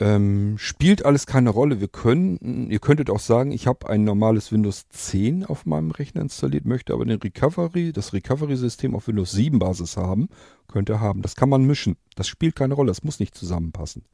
[0.00, 1.78] Ähm, spielt alles keine Rolle.
[1.80, 6.22] Wir können, ihr könntet auch sagen, ich habe ein normales Windows 10 auf meinem Rechner
[6.22, 10.30] installiert, möchte aber den Recovery, das Recovery-System auf Windows 7 Basis haben.
[10.68, 11.20] Könnt ihr haben.
[11.20, 11.96] Das kann man mischen.
[12.16, 12.88] Das spielt keine Rolle.
[12.88, 14.04] Das muss nicht zusammenpassen.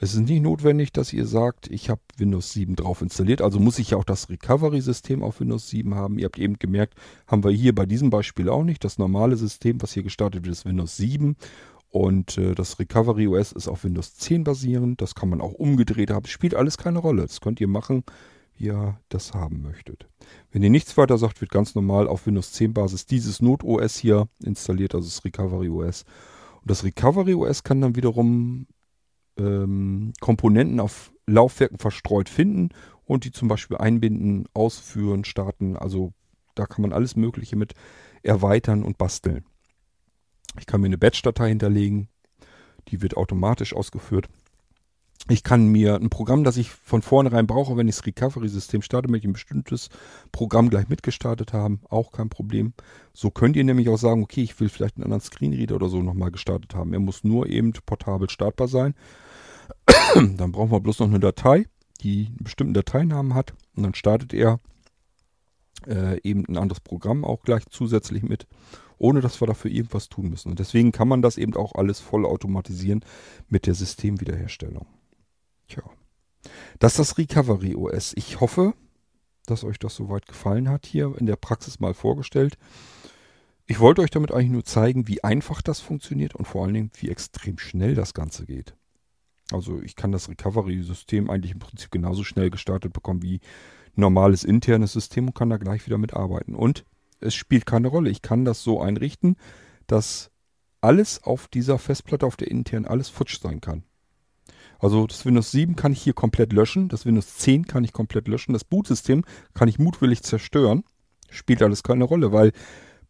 [0.00, 3.42] Es ist nicht notwendig, dass ihr sagt, ich habe Windows 7 drauf installiert.
[3.42, 6.20] Also muss ich ja auch das Recovery-System auf Windows 7 haben.
[6.20, 6.94] Ihr habt eben gemerkt,
[7.26, 8.84] haben wir hier bei diesem Beispiel auch nicht.
[8.84, 11.34] Das normale System, was hier gestartet wird, ist Windows 7.
[11.90, 15.00] Und äh, das Recovery OS ist auf Windows 10 basierend.
[15.00, 16.26] Das kann man auch umgedreht haben.
[16.26, 17.22] Spielt alles keine Rolle.
[17.22, 18.04] Das könnt ihr machen,
[18.54, 20.06] wie ihr das haben möchtet.
[20.50, 24.28] Wenn ihr nichts weiter sagt, wird ganz normal auf Windows 10 Basis dieses Not-OS hier
[24.42, 26.04] installiert, also das Recovery OS.
[26.60, 28.66] Und das Recovery OS kann dann wiederum
[29.38, 32.70] ähm, Komponenten auf Laufwerken verstreut finden
[33.04, 35.76] und die zum Beispiel einbinden, ausführen, starten.
[35.76, 36.12] Also
[36.54, 37.74] da kann man alles Mögliche mit
[38.22, 39.44] erweitern und basteln.
[40.58, 42.08] Ich kann mir eine Batch-Datei hinterlegen.
[42.88, 44.28] Die wird automatisch ausgeführt.
[45.30, 49.10] Ich kann mir ein Programm, das ich von vornherein brauche, wenn ich das Recovery-System starte,
[49.10, 49.90] möchte ich ein bestimmtes
[50.32, 52.72] Programm gleich mitgestartet haben, auch kein Problem.
[53.12, 56.02] So könnt ihr nämlich auch sagen, okay, ich will vielleicht einen anderen Screenreader oder so
[56.02, 56.94] nochmal gestartet haben.
[56.94, 58.94] Er muss nur eben portabel startbar sein.
[60.14, 61.66] dann brauchen wir bloß noch eine Datei,
[62.00, 64.60] die einen bestimmten Dateinamen hat und dann startet er
[65.86, 68.46] äh, eben ein anderes Programm auch gleich zusätzlich mit,
[68.98, 70.50] ohne dass wir dafür irgendwas tun müssen.
[70.50, 73.04] Und deswegen kann man das eben auch alles voll automatisieren
[73.48, 74.86] mit der Systemwiederherstellung.
[75.68, 75.82] Tja.
[76.78, 78.12] Das ist das Recovery OS.
[78.16, 78.74] Ich hoffe,
[79.46, 82.58] dass euch das soweit gefallen hat, hier in der Praxis mal vorgestellt.
[83.66, 86.90] Ich wollte euch damit eigentlich nur zeigen, wie einfach das funktioniert und vor allen Dingen,
[86.94, 88.74] wie extrem schnell das Ganze geht.
[89.50, 94.44] Also ich kann das Recovery-System eigentlich im Prinzip genauso schnell gestartet bekommen wie ein normales
[94.44, 96.54] internes System und kann da gleich wieder mitarbeiten.
[96.54, 96.84] Und
[97.20, 98.10] es spielt keine Rolle.
[98.10, 99.36] Ich kann das so einrichten,
[99.86, 100.30] dass
[100.80, 103.84] alles auf dieser Festplatte, auf der internen, alles futsch sein kann.
[104.78, 108.28] Also das Windows 7 kann ich hier komplett löschen, das Windows 10 kann ich komplett
[108.28, 110.84] löschen, das Bootsystem kann ich mutwillig zerstören.
[111.30, 112.52] Spielt alles keine Rolle, weil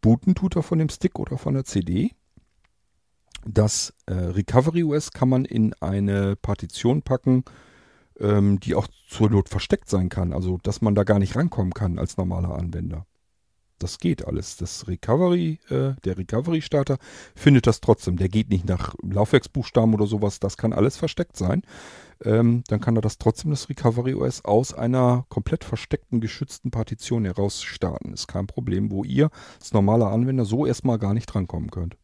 [0.01, 2.11] booten tut er von dem Stick oder von der CD.
[3.45, 7.43] Das äh, Recovery OS kann man in eine Partition packen,
[8.19, 10.33] ähm, die auch zur Not versteckt sein kann.
[10.33, 13.05] Also dass man da gar nicht rankommen kann als normaler Anwender.
[13.79, 14.57] Das geht alles.
[14.57, 16.97] Das Recovery, äh, der Recovery-Starter
[17.35, 18.17] findet das trotzdem.
[18.17, 20.39] Der geht nicht nach Laufwerksbuchstaben oder sowas.
[20.39, 21.63] Das kann alles versteckt sein.
[22.23, 27.23] Ähm, dann kann er das trotzdem, das Recovery OS, aus einer komplett versteckten, geschützten Partition
[27.23, 28.13] heraus starten.
[28.13, 31.95] Ist kein Problem, wo ihr als normaler Anwender so erstmal gar nicht drankommen könnt.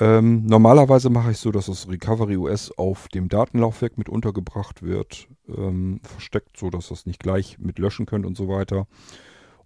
[0.00, 5.26] Ähm, normalerweise mache ich so, dass das Recovery OS auf dem Datenlaufwerk mit untergebracht wird,
[5.48, 8.86] ähm, versteckt, so dass das nicht gleich mit löschen könnt und so weiter.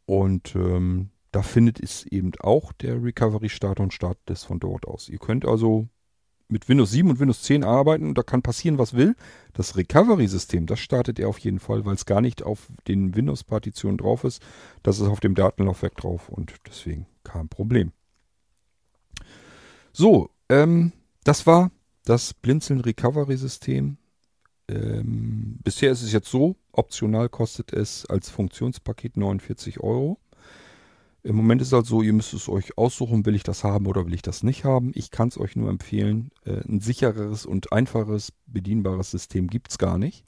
[0.06, 5.08] Und ähm, da findet es eben auch der Recovery-Starter und startet es von dort aus.
[5.08, 5.88] Ihr könnt also
[6.48, 9.16] mit Windows 7 und Windows 10 arbeiten und da kann passieren, was will.
[9.54, 13.98] Das Recovery-System, das startet er auf jeden Fall, weil es gar nicht auf den Windows-Partitionen
[13.98, 14.42] drauf ist.
[14.82, 17.92] Das ist auf dem Datenlaufwerk drauf und deswegen kein Problem.
[19.92, 20.92] So, ähm,
[21.24, 21.70] das war
[22.04, 23.96] das Blinzeln Recovery System.
[24.68, 30.18] Ähm, bisher ist es jetzt so, optional kostet es als Funktionspaket 49 Euro.
[31.24, 33.86] Im Moment ist es halt so, ihr müsst es euch aussuchen, will ich das haben
[33.86, 34.90] oder will ich das nicht haben.
[34.94, 36.30] Ich kann es euch nur empfehlen.
[36.44, 40.24] Äh, ein sichereres und einfaches bedienbares System gibt es gar nicht.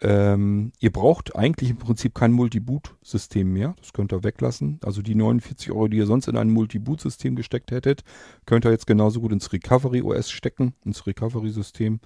[0.00, 3.74] Ähm, ihr braucht eigentlich im Prinzip kein Multi-Boot-System mehr.
[3.80, 4.78] Das könnt ihr weglassen.
[4.84, 8.04] Also die 49 Euro, die ihr sonst in ein Multi-Boot-System gesteckt hättet,
[8.46, 11.98] könnt ihr jetzt genauso gut ins Recovery OS stecken, ins Recovery-System.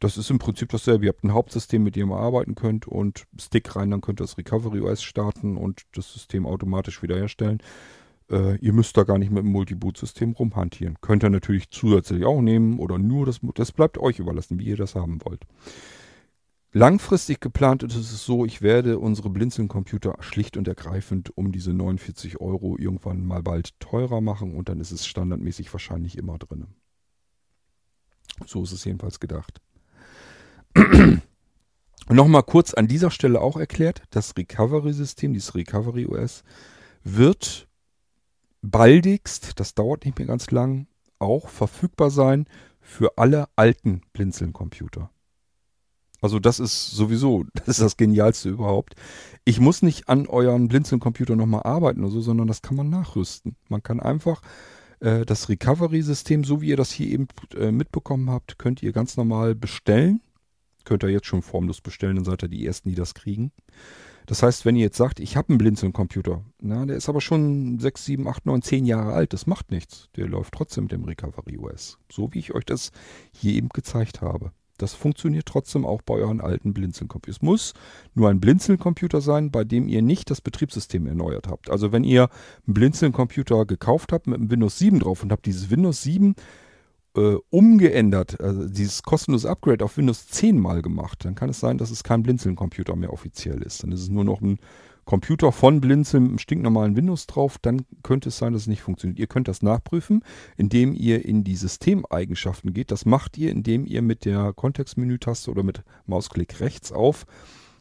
[0.00, 1.04] Das ist im Prinzip dasselbe.
[1.04, 4.24] Ihr habt ein Hauptsystem, mit dem ihr arbeiten könnt und Stick rein, dann könnt ihr
[4.24, 7.62] das Recovery OS starten und das System automatisch wiederherstellen.
[8.30, 10.96] Äh, ihr müsst da gar nicht mit dem Multi-Boot-System rumhantieren.
[11.02, 14.76] Könnt ihr natürlich zusätzlich auch nehmen oder nur das, das bleibt euch überlassen, wie ihr
[14.78, 15.44] das haben wollt.
[16.72, 22.40] Langfristig geplant ist es so, ich werde unsere Blinzeln-Computer schlicht und ergreifend um diese 49
[22.40, 26.68] Euro irgendwann mal bald teurer machen und dann ist es standardmäßig wahrscheinlich immer drin.
[28.46, 29.60] So ist es jedenfalls gedacht.
[32.08, 36.42] Nochmal kurz an dieser Stelle auch erklärt, das Recovery-System, dieses Recovery OS,
[37.04, 37.68] wird
[38.62, 40.86] baldigst, das dauert nicht mehr ganz lang,
[41.18, 42.46] auch verfügbar sein
[42.80, 45.10] für alle alten Blinzeln-Computer.
[46.20, 48.94] Also das ist sowieso, das ist das Genialste überhaupt.
[49.44, 53.56] Ich muss nicht an euren Blinzeln-Computer nochmal arbeiten oder so, sondern das kann man nachrüsten.
[53.68, 54.42] Man kann einfach
[55.00, 59.16] äh, das Recovery-System, so wie ihr das hier eben äh, mitbekommen habt, könnt ihr ganz
[59.16, 60.20] normal bestellen.
[60.84, 63.52] Könnt ihr jetzt schon formlos bestellen, dann seid ihr die Ersten, die das kriegen.
[64.26, 67.78] Das heißt, wenn ihr jetzt sagt, ich habe einen Blinzeln-Computer, na, der ist aber schon
[67.78, 70.08] 6, 7, 8, 9, 10 Jahre alt, das macht nichts.
[70.16, 71.98] Der läuft trotzdem mit dem Recovery OS.
[72.10, 72.92] So wie ich euch das
[73.32, 74.52] hier eben gezeigt habe.
[74.80, 77.34] Das funktioniert trotzdem auch bei euren alten Blinzeln-Computern.
[77.34, 77.74] Es muss
[78.14, 81.68] nur ein Blinzeln-Computer sein, bei dem ihr nicht das Betriebssystem erneuert habt.
[81.68, 82.30] Also wenn ihr
[82.66, 86.34] einen Blinzeln-Computer gekauft habt mit einem Windows 7 drauf und habt dieses Windows 7
[87.16, 91.78] äh, umgeändert, also dieses kostenlose Upgrade auf Windows 10 mal gemacht, dann kann es sein,
[91.78, 93.82] dass es kein Blinzeln-Computer mehr offiziell ist.
[93.82, 94.58] Dann ist es nur noch ein
[95.04, 98.82] Computer von Blinzeln mit einem stinknormalen Windows drauf, dann könnte es sein, dass es nicht
[98.82, 99.18] funktioniert.
[99.18, 100.22] Ihr könnt das nachprüfen,
[100.56, 102.92] indem ihr in die Systemeigenschaften geht.
[102.92, 107.26] Das macht ihr, indem ihr mit der Kontextmenü-Taste oder mit Mausklick rechts auf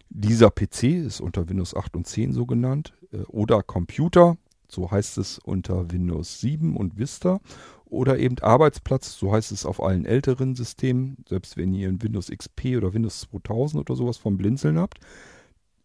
[0.09, 4.37] dieser PC ist unter Windows 8 und 10 so genannt äh, oder Computer,
[4.69, 7.39] so heißt es unter Windows 7 und Vista
[7.85, 12.27] oder eben Arbeitsplatz, so heißt es auf allen älteren Systemen, selbst wenn ihr ein Windows
[12.27, 14.99] XP oder Windows 2000 oder sowas vom Blinzeln habt.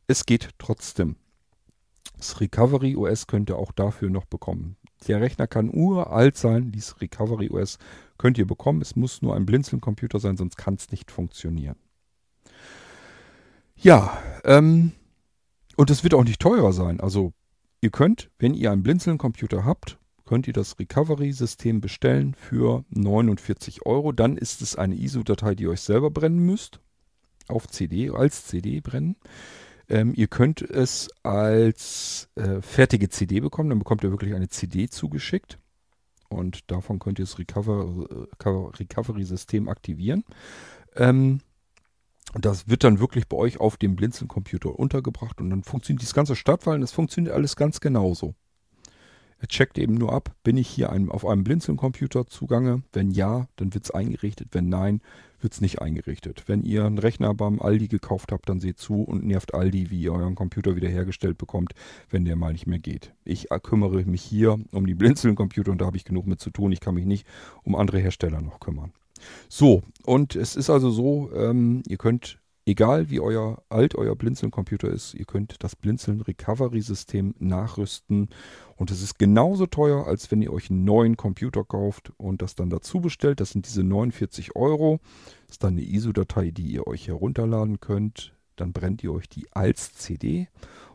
[0.06, 1.16] Es geht trotzdem.
[2.16, 4.76] Das Recovery OS könnt ihr auch dafür noch bekommen.
[5.08, 7.78] Der Rechner kann uralt sein, dieses Recovery OS
[8.16, 11.76] Könnt ihr bekommen, es muss nur ein Blinzeln-Computer sein, sonst kann es nicht funktionieren.
[13.76, 14.92] Ja, ähm,
[15.76, 17.00] und es wird auch nicht teurer sein.
[17.00, 17.32] Also
[17.84, 24.10] ihr könnt, wenn ihr einen Blinzeln-Computer habt, könnt ihr das Recovery-System bestellen für 49 Euro.
[24.12, 26.80] Dann ist es eine ISO-Datei, die ihr euch selber brennen müsst.
[27.46, 29.16] Auf CD, als CD brennen.
[29.90, 33.68] Ähm, ihr könnt es als äh, fertige CD bekommen.
[33.68, 35.58] Dann bekommt ihr wirklich eine CD zugeschickt.
[36.30, 40.24] Und davon könnt ihr das Recover, äh, Recovery-System aktivieren.
[40.96, 41.40] Ähm,
[42.40, 46.36] das wird dann wirklich bei euch auf dem Blinzeln-Computer untergebracht und dann funktioniert dieses ganze
[46.36, 48.34] Stadtwahlen, das funktioniert alles ganz genauso.
[49.44, 52.82] Er checkt eben nur ab, bin ich hier einem, auf einem Blinzeln-Computer zugange?
[52.94, 54.48] Wenn ja, dann wird es eingerichtet.
[54.52, 55.02] Wenn nein,
[55.40, 56.44] wird es nicht eingerichtet.
[56.46, 60.00] Wenn ihr einen Rechner beim Aldi gekauft habt, dann seht zu und nervt Aldi, wie
[60.00, 61.74] ihr euren Computer wiederhergestellt bekommt,
[62.08, 63.12] wenn der mal nicht mehr geht.
[63.24, 66.72] Ich kümmere mich hier um die Blinzeln-Computer und da habe ich genug mit zu tun.
[66.72, 67.26] Ich kann mich nicht
[67.64, 68.92] um andere Hersteller noch kümmern.
[69.48, 74.88] So, und es ist also so, ähm, ihr könnt Egal wie euer alt euer Blinzeln-Computer
[74.88, 78.30] ist, ihr könnt das Blinzeln Recovery-System nachrüsten
[78.76, 82.54] und es ist genauso teuer, als wenn ihr euch einen neuen Computer kauft und das
[82.54, 83.40] dann dazu bestellt.
[83.40, 85.00] Das sind diese 49 Euro.
[85.42, 88.32] Das ist dann eine ISO-Datei, die ihr euch herunterladen könnt.
[88.56, 90.48] Dann brennt ihr euch die als CD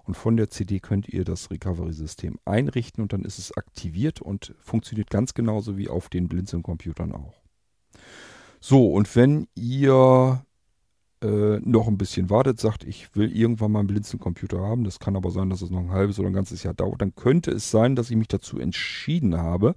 [0.06, 4.56] und von der CD könnt ihr das Recovery-System einrichten und dann ist es aktiviert und
[4.60, 7.36] funktioniert ganz genauso wie auf den Blinzeln-Computern auch.
[8.60, 10.44] So, und wenn ihr
[11.22, 15.16] äh, noch ein bisschen wartet, sagt, ich will irgendwann mal einen Blinzeln-Computer haben, das kann
[15.16, 17.72] aber sein, dass es noch ein halbes oder ein ganzes Jahr dauert, dann könnte es
[17.72, 19.76] sein, dass ich mich dazu entschieden habe,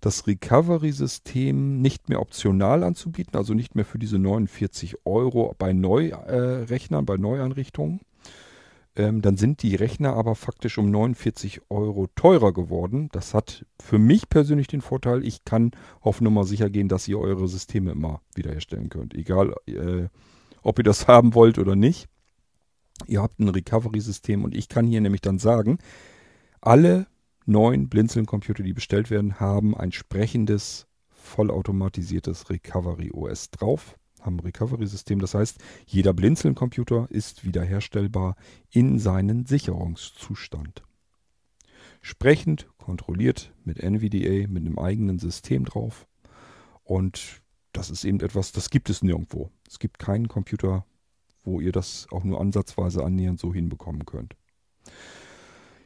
[0.00, 7.02] das Recovery-System nicht mehr optional anzubieten, also nicht mehr für diese 49 Euro bei Neurechnern,
[7.02, 8.00] äh, bei Neueinrichtungen.
[8.94, 13.08] Ähm, dann sind die Rechner aber faktisch um 49 Euro teurer geworden.
[13.12, 15.70] Das hat für mich persönlich den Vorteil, ich kann
[16.00, 19.14] auf Nummer sicher gehen, dass ihr eure Systeme immer wiederherstellen könnt.
[19.14, 20.08] Egal, äh,
[20.62, 22.08] ob ihr das haben wollt oder nicht.
[23.06, 25.78] Ihr habt ein Recovery-System und ich kann hier nämlich dann sagen,
[26.60, 27.06] alle
[27.46, 33.96] neuen Blinzeln-Computer, die bestellt werden, haben ein sprechendes, vollautomatisiertes Recovery-OS drauf,
[34.26, 35.18] ein Recovery-System.
[35.20, 38.36] Das heißt, jeder Blinzeln-Computer ist wiederherstellbar
[38.70, 40.82] in seinen Sicherungszustand.
[42.00, 46.06] Sprechend, kontrolliert mit NVDA, mit einem eigenen System drauf.
[46.82, 47.42] Und
[47.72, 49.50] das ist eben etwas, das gibt es nirgendwo.
[49.68, 50.84] Es gibt keinen Computer,
[51.44, 54.34] wo ihr das auch nur ansatzweise annähernd so hinbekommen könnt.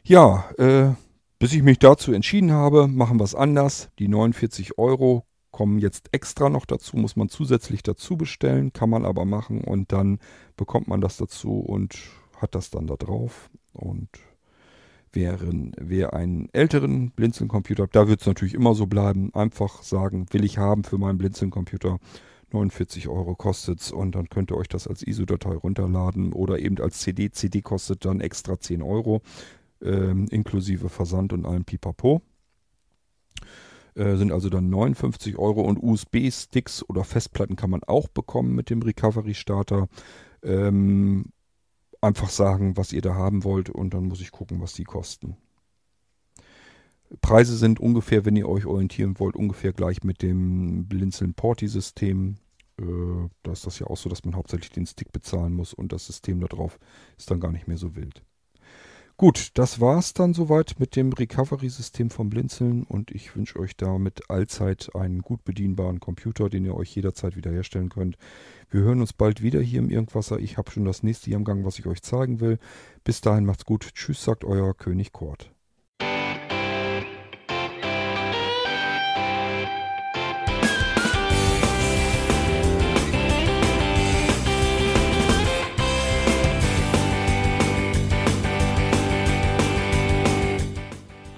[0.03, 0.95] Ja, äh,
[1.39, 3.91] bis ich mich dazu entschieden habe, machen wir es anders.
[3.99, 5.27] Die 49 Euro
[5.57, 9.91] kommen jetzt extra noch dazu, muss man zusätzlich dazu bestellen, kann man aber machen und
[9.91, 10.19] dann
[10.59, 11.97] bekommt man das dazu und
[12.37, 13.49] hat das dann da drauf.
[13.73, 14.11] Und
[15.13, 19.33] wären, wer einen älteren Blinzeln-Computer hat, da wird es natürlich immer so bleiben.
[19.33, 22.01] Einfach sagen, will ich haben für meinen Blinzeln-Computer.
[22.53, 26.79] 49 Euro kostet es und dann könnt ihr euch das als ISO-Datei runterladen oder eben
[26.81, 27.31] als CD.
[27.31, 29.23] CD kostet dann extra 10 Euro,
[29.81, 32.21] ähm, inklusive Versand und allem Pipapo.
[33.97, 38.69] Äh, sind also dann 59 Euro und USB-Sticks oder Festplatten kann man auch bekommen mit
[38.69, 39.89] dem Recovery-Starter.
[40.43, 41.33] Ähm,
[42.03, 45.37] einfach sagen, was ihr da haben wollt und dann muss ich gucken, was die kosten.
[47.23, 52.37] Preise sind ungefähr, wenn ihr euch orientieren wollt, ungefähr gleich mit dem Blinzeln Porti System.
[52.79, 52.85] Äh,
[53.43, 56.07] da ist das ja auch so, dass man hauptsächlich den Stick bezahlen muss und das
[56.07, 56.79] System da drauf
[57.17, 58.23] ist dann gar nicht mehr so wild.
[59.19, 64.29] Gut, das war's dann soweit mit dem Recovery-System vom Blinzeln und ich wünsche euch damit
[64.29, 68.19] allzeit einen gut bedienbaren Computer, den ihr euch jederzeit wiederherstellen könnt.
[68.69, 70.39] Wir hören uns bald wieder hier im Irgendwasser.
[70.39, 72.59] Ich habe schon das nächste hier im Gang, was ich euch zeigen will.
[73.05, 73.89] Bis dahin macht's gut.
[73.95, 75.51] Tschüss, sagt euer König Kort.